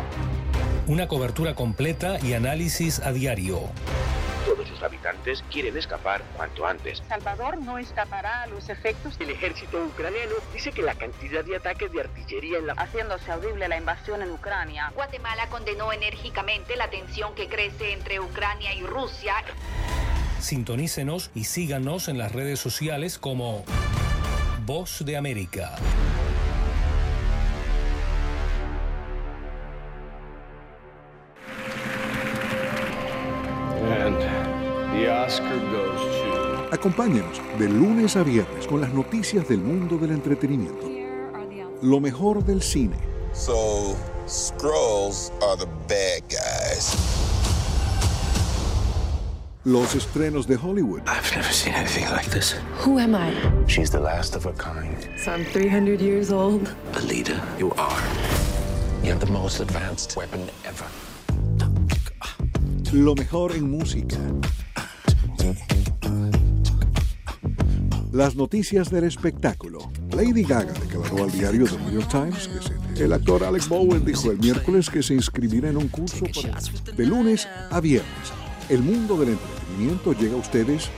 Una 0.87 1.07
cobertura 1.07 1.55
completa 1.55 2.19
y 2.21 2.35
análisis 2.35 3.01
a 3.01 3.13
diario. 3.13 3.61
Todos 4.49 4.67
sus 4.67 4.83
habitantes 4.83 5.45
quieren 5.53 5.77
escapar 5.77 6.23
cuanto 6.35 6.67
antes. 6.67 7.03
Salvador 7.07 7.59
no 7.59 7.77
escapará 7.77 8.45
a 8.45 8.47
los 8.47 8.71
efectos. 8.71 9.15
El 9.21 9.29
ejército 9.29 9.85
ucraniano 9.85 10.37
dice 10.55 10.73
que 10.73 10.81
la 10.81 10.95
cantidad 10.95 11.45
de 11.45 11.57
ataques 11.57 11.93
de 11.93 12.01
artillería 12.01 12.57
en 12.57 12.69
la... 12.69 12.73
Haciéndose 12.73 13.31
audible 13.31 13.69
la 13.69 13.77
invasión 13.77 14.23
en 14.23 14.31
Ucrania. 14.31 14.91
Guatemala 14.95 15.51
condenó 15.51 15.93
enérgicamente 15.93 16.77
la 16.77 16.89
tensión 16.89 17.35
que 17.35 17.47
crece 17.47 17.93
entre 17.93 18.21
Ucrania 18.21 18.73
y 18.73 18.83
Rusia. 18.85 19.35
Sintonícenos 20.41 21.31
y 21.35 21.45
síganos 21.45 22.09
en 22.09 22.17
las 22.17 22.33
redes 22.33 22.59
sociales 22.59 23.19
como 23.19 23.67
Voz 24.65 25.05
de 25.05 25.19
América. 25.19 25.77
Acompáñenos 36.73 37.41
de 37.59 37.69
lunes 37.69 38.17
a 38.17 38.23
viernes 38.23 38.67
con 38.67 38.81
las 38.81 38.95
noticias 38.95 39.47
del 39.47 39.59
mundo 39.59 39.99
del 39.99 40.13
entretenimiento. 40.13 40.89
Lo 41.83 42.01
mejor 42.01 42.43
del 42.45 42.63
cine. 42.63 42.97
So, 43.35 43.95
Skrulls 44.27 45.31
are 45.43 45.57
the 45.59 45.67
bad 45.87 46.23
guys. 46.31 46.97
Los 49.65 49.95
estrenos 49.95 50.47
de 50.47 50.57
Hollywood. 50.57 51.03
I've 51.07 51.31
never 51.37 51.53
seen 51.53 51.75
anything 51.75 52.07
like 52.11 52.31
this. 52.31 52.55
Who 52.85 52.99
am 52.99 53.15
I? 53.15 53.35
She's 53.67 53.91
the 53.91 54.01
last 54.01 54.35
of 54.35 54.45
her 54.45 54.55
kind. 54.55 54.97
So 55.23 55.33
I'm 55.33 55.45
300 55.45 56.01
years 56.01 56.33
old. 56.33 56.75
A 56.95 57.01
leader, 57.01 57.39
you 57.59 57.73
are. 57.77 58.03
You 59.03 59.13
have 59.13 59.21
the 59.21 59.31
most 59.31 59.61
advanced 59.61 60.17
weapon 60.17 60.49
ever. 60.65 60.87
Lo 62.93 63.15
mejor 63.15 63.53
en 63.53 63.71
música. 63.71 64.17
Las 68.13 68.37
noticias 68.37 68.91
del 68.91 69.05
espectáculo. 69.05 69.91
Lady 70.13 70.43
Gaga 70.43 70.73
declaró 70.73 71.25
al 71.25 71.31
diario 71.31 71.67
The 71.67 71.79
New 71.79 72.01
York 72.01 72.09
Times 72.11 72.49
que 72.97 73.05
el 73.05 73.13
actor 73.13 73.45
Alex 73.45 73.69
Bowen 73.69 74.05
dijo 74.05 74.31
el 74.31 74.39
miércoles 74.39 74.89
que 74.89 75.03
se 75.03 75.15
inscribirá 75.15 75.69
en 75.69 75.77
un 75.77 75.89
curso 75.89 76.25
de 76.97 77.07
lunes 77.07 77.47
a 77.71 77.81
viernes. 77.81 78.33
El 78.71 78.83
mundo 78.83 79.17
del 79.19 79.31
entretenimiento 79.31 80.15
llega 80.15 80.35
a 80.35 80.39
ustedes 80.39 80.89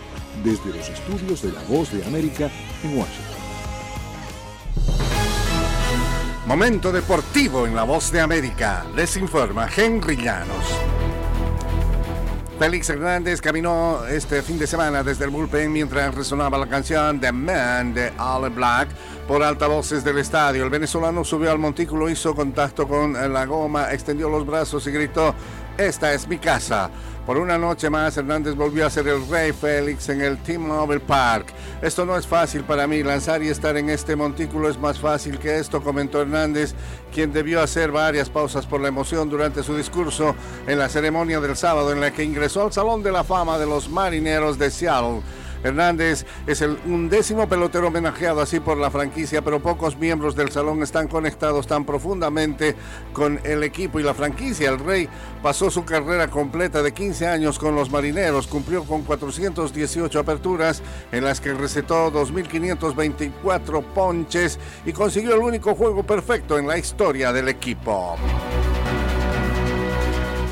desde 0.45 0.71
los 0.71 0.89
estudios 0.89 1.43
de 1.43 1.53
La 1.53 1.63
Voz 1.65 1.93
de 1.93 2.05
América 2.05 2.49
en 2.85 2.97
Washington. 2.97 3.41
Momento 6.47 6.93
deportivo 6.93 7.67
en 7.67 7.75
La 7.75 7.83
Voz 7.83 8.13
de 8.13 8.21
América. 8.21 8.87
Les 8.95 9.17
informa 9.17 9.69
Henry 9.75 10.17
Llanos. 10.17 10.90
Félix 12.61 12.91
Hernández 12.91 13.41
caminó 13.41 14.05
este 14.05 14.43
fin 14.43 14.59
de 14.59 14.67
semana 14.67 15.03
desde 15.03 15.25
el 15.25 15.31
bullpen 15.31 15.73
mientras 15.73 16.15
resonaba 16.15 16.59
la 16.59 16.67
canción 16.67 17.19
The 17.19 17.33
Man 17.33 17.95
de 17.95 18.13
All 18.19 18.51
Black 18.51 18.91
por 19.27 19.43
altavoces 19.43 20.05
del 20.05 20.19
estadio. 20.19 20.65
El 20.65 20.69
venezolano 20.69 21.25
subió 21.25 21.53
al 21.53 21.59
montículo, 21.59 22.11
hizo 22.11 22.35
contacto 22.35 22.87
con 22.87 23.15
la 23.15 23.47
goma, 23.47 23.91
extendió 23.95 24.29
los 24.29 24.45
brazos 24.45 24.87
y 24.87 24.91
gritó, 24.91 25.35
esta 25.81 26.13
es 26.13 26.29
mi 26.29 26.39
casa. 26.39 26.91
Por 27.27 27.39
una 27.39 27.57
noche 27.59 27.91
más, 27.91 28.17
Hernández 28.17 28.55
volvió 28.55 28.87
a 28.87 28.91
ser 28.91 29.07
el 29.09 29.27
rey 29.29 29.53
Félix 29.53 30.09
en 30.09 30.21
el 30.21 30.39
T-Mobile 30.39 31.01
Park. 31.01 31.53
Esto 31.81 32.05
no 32.05 32.17
es 32.17 32.27
fácil 32.27 32.65
para 32.65 32.87
mí, 32.87 33.03
lanzar 33.03 33.43
y 33.43 33.49
estar 33.49 33.77
en 33.77 33.89
este 33.89 34.17
montículo 34.17 34.69
es 34.69 34.79
más 34.79 34.99
fácil 34.99 35.39
que 35.39 35.59
esto, 35.59 35.83
comentó 35.83 36.21
Hernández, 36.21 36.75
quien 37.15 37.33
debió 37.33 37.63
hacer 37.63 37.93
varias 37.93 38.29
pausas 38.29 38.67
por 38.67 38.81
la 38.81 38.89
emoción 38.89 39.31
durante 39.31 39.63
su 39.63 39.77
discurso 39.77 40.35
en 40.67 40.79
la 40.79 40.89
ceremonia 40.89 41.41
del 41.41 41.57
sábado 41.57 41.93
en 41.93 42.01
la 42.01 42.11
que 42.11 42.25
ingresó 42.25 42.65
al 42.65 42.73
Salón 42.73 43.03
de 43.03 43.13
la 43.13 43.25
Fama 43.25 43.59
de 43.59 43.67
los 43.67 43.89
Marineros 43.89 44.59
de 44.59 44.71
Seattle. 44.71 45.23
Hernández 45.63 46.25
es 46.47 46.61
el 46.63 46.79
undécimo 46.87 47.49
pelotero 47.49 47.89
homenajeado 47.89 48.41
así 48.41 48.61
por 48.61 48.79
la 48.79 48.91
franquicia, 48.91 49.43
pero 49.43 49.61
pocos 49.61 49.97
miembros 49.97 50.35
del 50.35 50.51
salón 50.51 50.83
están 50.83 51.09
conectados 51.09 51.67
tan 51.67 51.85
profundamente 51.85 52.75
con 53.13 53.41
el 53.45 53.63
equipo 53.63 54.01
y 54.01 54.03
la 54.03 54.15
franquicia. 54.15 54.71
El 54.71 54.79
Rey 54.79 55.09
pasó 55.43 55.71
su 55.71 55.85
carrera 55.85 56.29
completa 56.29 56.83
de 56.83 56.93
15 56.93 57.27
años 57.27 57.59
con 57.59 57.75
los 57.75 57.91
marineros, 57.91 58.47
cumplió 58.47 58.85
con 58.85 59.03
418 59.03 60.19
aperturas 60.19 60.83
en 61.13 61.25
las 61.25 61.41
que 61.41 61.53
recetó 61.53 62.13
2.524 62.13 63.85
ponches 63.95 64.59
y 64.87 64.93
consiguió 64.93 65.35
el 65.35 65.41
único 65.41 65.75
juego 65.75 66.03
perfecto 66.03 66.59
en 66.59 66.67
la 66.67 66.79
historia 66.79 67.33
del 67.33 67.49
equipo. 67.49 68.17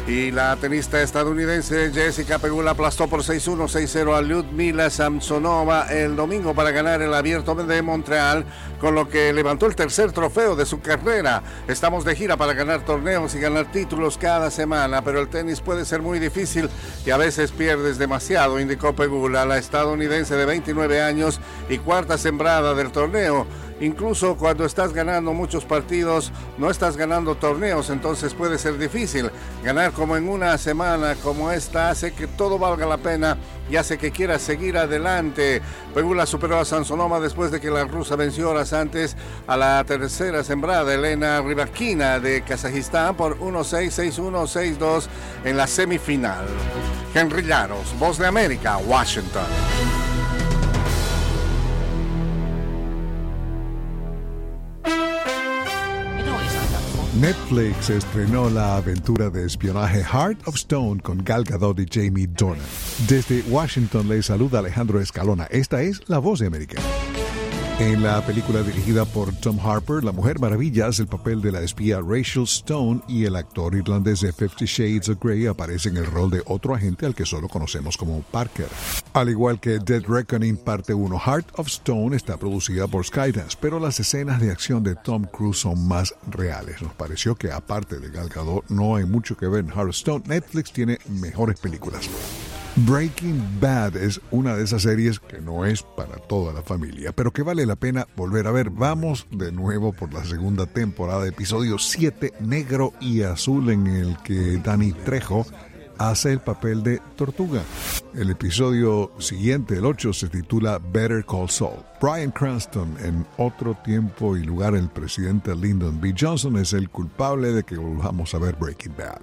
Y 0.09 0.31
la 0.31 0.57
tenista 0.57 1.03
estadounidense 1.03 1.91
Jessica 1.93 2.39
Pegula 2.39 2.71
aplastó 2.71 3.09
por 3.09 3.21
6-1, 3.21 3.69
6-0 3.69 4.17
a 4.17 4.23
Lyudmila 4.23 4.89
Samsonova 4.89 5.93
el 5.93 6.17
domingo 6.17 6.55
para 6.55 6.71
ganar 6.71 7.03
el 7.03 7.13
Abierto 7.13 7.55
de 7.55 7.83
Montreal, 7.83 8.47
con 8.81 8.95
lo 8.95 9.11
que 9.11 9.35
levantó 9.35 9.67
el 9.67 9.77
tercer 9.77 10.13
trofeo 10.13 10.57
de 10.57 10.65
su 10.65 10.81
carrera. 10.81 11.43
Estamos 11.69 12.07
de 12.07 12.17
gira 12.17 12.39
para 12.39 12.55
ganar 12.55 12.87
torneos 12.87 13.35
y 13.35 13.39
ganar 13.39 13.71
títulos 13.71 14.17
cada 14.17 14.51
semana, 14.51 15.03
pero 15.03 15.21
el 15.21 15.29
tenis 15.29 15.61
puede 15.61 15.85
ser 15.85 16.01
muy 16.01 16.19
difícil 16.19 16.71
y 17.05 17.11
a 17.11 17.19
veces 17.19 17.53
pierdes 17.53 17.99
demasiado, 17.99 18.59
indicó 18.59 18.95
Pegula, 18.95 19.45
la 19.45 19.59
estadounidense 19.59 20.37
de 20.37 20.47
29 20.47 21.03
años 21.03 21.39
y 21.69 21.77
cuarta 21.77 22.17
sembrada 22.17 22.75
del 22.75 22.93
torneo. 22.93 23.47
Incluso 23.81 24.37
cuando 24.37 24.65
estás 24.65 24.93
ganando 24.93 25.33
muchos 25.33 25.65
partidos, 25.65 26.33
no 26.57 26.71
estás 26.71 26.97
ganando 26.97 27.37
torneos, 27.37 27.91
entonces 27.91 28.35
puede 28.35 28.59
ser 28.59 28.79
difícil. 28.79 29.31
Ganar 29.63 29.93
como 29.93 30.17
en 30.17 30.29
una 30.29 30.59
semana 30.59 31.15
como 31.23 31.51
esta 31.51 31.91
hace 31.91 32.13
que 32.13 32.27
todo 32.27 32.59
valga 32.59 32.87
la 32.87 32.99
pena 32.99 33.37
y 33.71 33.77
hace 33.77 33.99
que 33.99 34.11
quieras 34.11 34.43
seguir 34.43 34.77
adelante. 34.77 35.63
Pegula 35.95 36.27
superó 36.27 36.59
a 36.59 36.65
Sansonoma 36.65 37.21
después 37.21 37.51
de 37.51 37.61
que 37.61 37.71
la 37.71 37.85
rusa 37.85 38.17
venció 38.17 38.51
horas 38.51 38.73
antes 38.73 39.17
a 39.47 39.57
la 39.57 39.85
tercera 39.85 40.43
sembrada 40.43 40.93
Elena 40.93 41.41
Rybakina 41.41 42.19
de 42.19 42.43
Kazajistán 42.43 43.17
por 43.17 43.39
1-6, 43.39 44.13
6-1, 44.13 44.79
6-2 44.79 45.07
en 45.45 45.57
la 45.57 45.67
semifinal. 45.67 46.47
Henry 47.15 47.43
Llanos, 47.43 47.99
Voz 47.99 48.19
de 48.19 48.27
América, 48.27 48.79
Washington. 48.79 49.98
Netflix 57.21 57.91
estrenó 57.91 58.49
la 58.49 58.77
aventura 58.77 59.29
de 59.29 59.45
espionaje 59.45 60.05
Heart 60.05 60.47
of 60.47 60.55
Stone 60.55 61.01
con 61.01 61.25
Gal 61.25 61.43
Gadot 61.43 61.77
y 61.81 61.87
Jamie 61.91 62.29
Dornan. 62.29 62.65
Desde 63.09 63.43
Washington 63.51 64.09
le 64.09 64.23
saluda 64.23 64.61
Alejandro 64.61 65.01
Escalona. 65.01 65.47
Esta 65.51 65.83
es 65.83 66.09
La 66.09 66.19
Voz 66.19 66.39
de 66.39 66.47
América. 66.47 66.81
En 67.81 68.03
la 68.03 68.21
película 68.27 68.65
dirigida 68.65 69.05
por 69.05 69.33
Tom 69.37 69.57
Harper, 69.61 70.03
la 70.03 70.11
Mujer 70.11 70.41
Maravilla 70.41 70.89
hace 70.89 71.03
el 71.03 71.09
papel 71.09 71.41
de 71.41 71.53
la 71.53 71.61
espía 71.61 72.01
Rachel 72.01 72.43
Stone 72.43 73.03
y 73.07 73.25
el 73.25 73.37
actor 73.37 73.77
irlandés 73.77 74.21
de 74.21 74.33
Fifty 74.33 74.65
Shades 74.65 75.09
of 75.09 75.21
Grey 75.23 75.47
aparece 75.47 75.89
en 75.89 75.97
el 75.97 76.07
rol 76.07 76.29
de 76.29 76.43
otro 76.47 76.75
agente 76.75 77.07
al 77.07 77.15
que 77.15 77.25
solo 77.25 77.47
conocemos 77.47 77.97
como 77.97 78.21
Parker. 78.23 78.67
Al 79.13 79.29
igual 79.29 79.61
que 79.61 79.79
Dead 79.79 80.03
Reckoning 80.03 80.57
Parte 80.57 80.93
1, 80.93 81.21
Heart 81.21 81.47
of 81.55 81.69
Stone 81.69 82.17
está 82.17 82.37
producida 82.37 82.89
por 82.89 83.05
Skydance, 83.05 83.57
pero 83.61 83.79
las 83.79 84.01
escenas 84.01 84.41
de 84.41 84.51
acción 84.51 84.83
de 84.83 84.97
Tom 84.97 85.23
Cruise 85.27 85.61
son 85.61 85.87
más 85.87 86.17
reales. 86.29 86.83
Nos 86.83 86.95
pareció 86.95 87.37
que 87.37 87.53
aparte 87.53 88.01
de 88.01 88.11
Gal 88.11 88.29
Gadot 88.29 88.69
no 88.71 88.97
hay 88.97 89.05
mucho 89.05 89.37
que 89.37 89.47
ver 89.47 89.65
en 89.65 89.71
Heart 89.71 89.89
of 89.91 89.95
Stone. 89.95 90.25
Netflix 90.27 90.73
tiene 90.73 90.99
mejores 91.09 91.61
películas. 91.61 92.11
Breaking 92.87 93.43
Bad 93.61 93.97
es 93.97 94.21
una 94.31 94.55
de 94.55 94.63
esas 94.63 94.83
series 94.83 95.19
que 95.19 95.41
no 95.41 95.65
es 95.65 95.83
para 95.83 96.17
toda 96.17 96.53
la 96.53 96.63
familia, 96.63 97.13
pero 97.13 97.33
que 97.33 97.43
vale 97.43 97.67
la 97.67 97.75
pena 97.75 98.07
volver 98.15 98.47
a 98.47 98.53
ver. 98.53 98.71
Vamos 98.71 99.27
de 99.33 99.51
nuevo 99.51 99.93
por 99.93 100.15
la 100.15 100.25
segunda 100.25 100.67
temporada, 100.67 101.27
episodio 101.27 101.79
7, 101.79 102.35
negro 102.41 102.93
y 103.01 103.23
azul, 103.23 103.71
en 103.71 103.87
el 103.89 104.17
que 104.19 104.59
Danny 104.59 104.93
Trejo 104.93 105.45
hace 105.99 106.33
el 106.33 106.41
papel 106.41 106.83
de 106.83 107.01
Tortuga. 107.17 107.63
El 108.15 108.31
episodio 108.31 109.13
siguiente, 109.19 109.77
el 109.77 109.85
8, 109.85 110.13
se 110.13 110.29
titula 110.29 110.79
Better 110.79 111.25
Call 111.25 111.51
Saul. 111.51 111.85
Brian 112.01 112.31
Cranston, 112.31 112.97
en 113.03 113.27
otro 113.37 113.77
tiempo 113.85 114.37
y 114.37 114.45
lugar 114.45 114.75
el 114.75 114.89
presidente 114.89 115.55
Lyndon 115.55 116.01
B. 116.01 116.15
Johnson, 116.19 116.57
es 116.57 116.73
el 116.73 116.89
culpable 116.89 117.53
de 117.53 117.65
que 117.65 117.77
volvamos 117.77 118.35
a 118.35 118.39
ver 118.39 118.57
Breaking 118.57 118.95
Bad. 118.97 119.21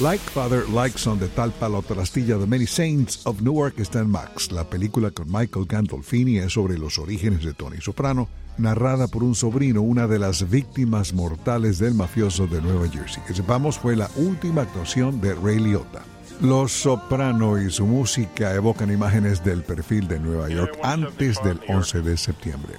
Like 0.00 0.22
Father, 0.30 0.68
Like 0.70 0.98
Son 0.98 1.18
de 1.18 1.28
Talpa, 1.28 1.68
la 1.68 1.82
trastilla 1.82 2.38
de 2.38 2.46
Many 2.46 2.66
Saints 2.66 3.26
of 3.26 3.42
Newark 3.42 3.74
está 3.78 4.00
en 4.00 4.10
Max. 4.10 4.50
La 4.50 4.64
película 4.64 5.10
con 5.10 5.30
Michael 5.30 5.66
Gandolfini 5.66 6.38
es 6.38 6.52
sobre 6.52 6.78
los 6.78 6.98
orígenes 6.98 7.44
de 7.44 7.52
Tony 7.52 7.80
Soprano, 7.80 8.28
narrada 8.58 9.08
por 9.08 9.22
un 9.22 9.34
sobrino, 9.34 9.82
una 9.82 10.06
de 10.06 10.18
las 10.18 10.48
víctimas 10.48 11.12
mortales 11.12 11.78
del 11.78 11.94
mafioso 11.94 12.46
de 12.46 12.60
Nueva 12.60 12.88
Jersey. 12.88 13.22
Que 13.26 13.34
sepamos 13.34 13.78
fue 13.78 13.96
la 13.96 14.10
última 14.16 14.62
actuación 14.62 15.20
de 15.20 15.34
Ray 15.34 15.58
Liotta. 15.58 16.02
Los 16.42 16.72
Soprano 16.72 17.56
y 17.56 17.70
su 17.70 17.86
música 17.86 18.52
evocan 18.52 18.92
imágenes 18.92 19.44
del 19.44 19.62
perfil 19.62 20.08
de 20.08 20.18
Nueva 20.18 20.48
York 20.48 20.76
antes 20.82 21.40
del 21.44 21.60
11 21.68 22.02
de 22.02 22.16
septiembre. 22.16 22.74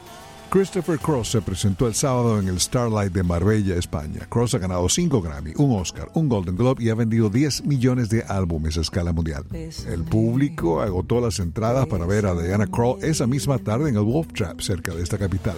Christopher 0.50 1.00
Cross 1.00 1.32
se 1.32 1.42
presentó 1.42 1.88
el 1.88 1.96
sábado 1.96 2.40
en 2.40 2.50
el 2.50 2.60
Starlight 2.60 3.14
de 3.14 3.24
Marbella, 3.24 3.76
España. 3.76 4.28
Cross 4.28 4.56
ha 4.56 4.58
ganado 4.58 4.90
5 4.90 5.22
Grammy, 5.22 5.54
un 5.56 5.80
Oscar, 5.80 6.10
un 6.14 6.28
Golden 6.28 6.58
Globe 6.58 6.84
y 6.84 6.90
ha 6.90 6.96
vendido 6.96 7.30
10 7.30 7.66
millones 7.66 8.10
de 8.10 8.24
álbumes 8.24 8.78
a 8.78 8.82
escala 8.82 9.14
mundial. 9.14 9.46
El 9.52 10.04
público 10.04 10.82
agotó 10.82 11.22
las 11.22 11.40
entradas 11.40 11.88
para 11.88 12.06
ver 12.06 12.26
a 12.26 12.36
Diana 12.36 12.68
Krall 12.68 13.02
esa 13.02 13.28
misma 13.28 13.60
tarde 13.60 13.90
en 13.90 13.96
el 13.96 14.04
Wolf 14.04 14.28
Trap, 14.34 14.60
cerca 14.60 14.94
de 14.94 15.04
esta 15.04 15.18
capital. 15.18 15.56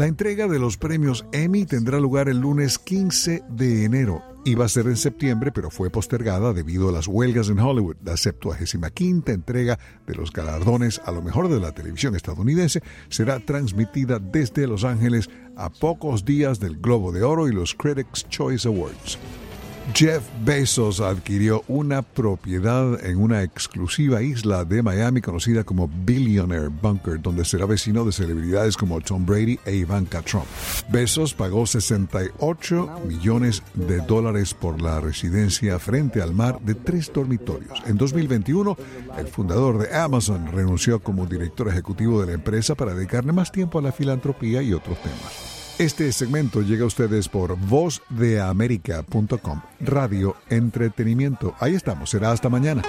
La 0.00 0.06
entrega 0.06 0.48
de 0.48 0.58
los 0.58 0.78
premios 0.78 1.26
Emmy 1.30 1.66
tendrá 1.66 2.00
lugar 2.00 2.30
el 2.30 2.38
lunes 2.38 2.78
15 2.78 3.42
de 3.50 3.84
enero. 3.84 4.22
Iba 4.46 4.64
a 4.64 4.68
ser 4.70 4.86
en 4.86 4.96
septiembre, 4.96 5.52
pero 5.52 5.70
fue 5.70 5.90
postergada 5.90 6.54
debido 6.54 6.88
a 6.88 6.92
las 6.92 7.06
huelgas 7.06 7.50
en 7.50 7.58
Hollywood. 7.58 7.96
La 8.02 8.16
75 8.16 9.30
entrega 9.30 9.78
de 10.06 10.14
los 10.14 10.32
galardones 10.32 11.02
a 11.04 11.12
lo 11.12 11.20
mejor 11.20 11.50
de 11.50 11.60
la 11.60 11.72
televisión 11.72 12.16
estadounidense 12.16 12.82
será 13.10 13.40
transmitida 13.40 14.18
desde 14.18 14.66
Los 14.66 14.84
Ángeles 14.84 15.28
a 15.54 15.68
pocos 15.68 16.24
días 16.24 16.60
del 16.60 16.78
Globo 16.78 17.12
de 17.12 17.22
Oro 17.22 17.46
y 17.46 17.52
los 17.52 17.74
Critics' 17.74 18.26
Choice 18.26 18.66
Awards. 18.66 19.18
Jeff 19.94 20.22
Bezos 20.44 21.00
adquirió 21.00 21.64
una 21.66 22.02
propiedad 22.02 23.04
en 23.04 23.20
una 23.20 23.42
exclusiva 23.42 24.22
isla 24.22 24.64
de 24.64 24.82
Miami 24.82 25.20
conocida 25.20 25.64
como 25.64 25.88
Billionaire 25.88 26.68
Bunker, 26.68 27.20
donde 27.20 27.44
será 27.44 27.66
vecino 27.66 28.04
de 28.04 28.12
celebridades 28.12 28.76
como 28.76 29.00
Tom 29.00 29.26
Brady 29.26 29.58
e 29.64 29.76
Ivanka 29.76 30.22
Trump. 30.22 30.46
Bezos 30.90 31.34
pagó 31.34 31.66
68 31.66 33.00
millones 33.06 33.62
de 33.74 33.98
dólares 33.98 34.54
por 34.54 34.80
la 34.80 35.00
residencia 35.00 35.78
frente 35.78 36.22
al 36.22 36.34
mar 36.34 36.60
de 36.60 36.74
tres 36.74 37.10
dormitorios. 37.12 37.82
En 37.86 37.96
2021, 37.96 38.76
el 39.18 39.26
fundador 39.28 39.78
de 39.78 39.94
Amazon 39.96 40.50
renunció 40.52 41.00
como 41.00 41.26
director 41.26 41.68
ejecutivo 41.68 42.20
de 42.20 42.28
la 42.28 42.32
empresa 42.34 42.74
para 42.74 42.94
dedicarle 42.94 43.32
más 43.32 43.50
tiempo 43.50 43.78
a 43.78 43.82
la 43.82 43.92
filantropía 43.92 44.62
y 44.62 44.72
otros 44.72 44.98
temas. 45.02 45.59
Este 45.80 46.12
segmento 46.12 46.60
llega 46.60 46.84
a 46.84 46.88
ustedes 46.88 47.26
por 47.26 47.56
vozdeamerica.com, 47.56 49.62
radio 49.80 50.36
entretenimiento. 50.50 51.54
Ahí 51.58 51.74
estamos, 51.74 52.10
será 52.10 52.32
hasta 52.32 52.50
mañana. 52.50 52.82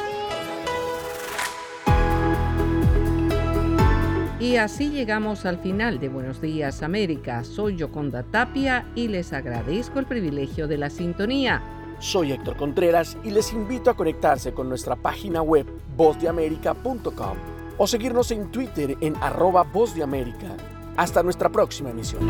Y 4.42 4.58
así 4.58 4.90
llegamos 4.90 5.46
al 5.46 5.60
final 5.60 6.02
de 6.02 6.10
Buenos 6.10 6.42
Días 6.42 6.84
América. 6.84 7.46
Soy 7.46 7.78
Yoconda 7.78 8.24
Tapia 8.24 8.86
y 8.94 9.08
les 9.08 9.32
agradezco 9.32 10.00
el 10.00 10.06
privilegio 10.06 10.68
de 10.68 10.78
la 10.78 10.90
sintonía. 10.90 11.62
Soy 12.00 12.34
Héctor 12.34 12.58
Contreras 12.58 13.18
y 13.24 13.30
les 13.30 13.54
invito 13.54 13.90
a 13.90 13.96
conectarse 13.96 14.52
con 14.52 14.68
nuestra 14.68 14.98
página 14.98 15.42
web 15.42 15.66
vozdeamerica.com 15.96 17.38
o 17.78 17.88
seguirnos 17.88 18.32
en 18.32 18.52
Twitter 18.52 18.98
en 19.00 19.16
arroba 19.22 19.64
Voz 19.64 19.96
de 19.96 20.04
América. 20.04 20.58
Hasta 20.98 21.24
nuestra 21.24 21.50
próxima 21.50 21.90
emisión. 21.90 22.22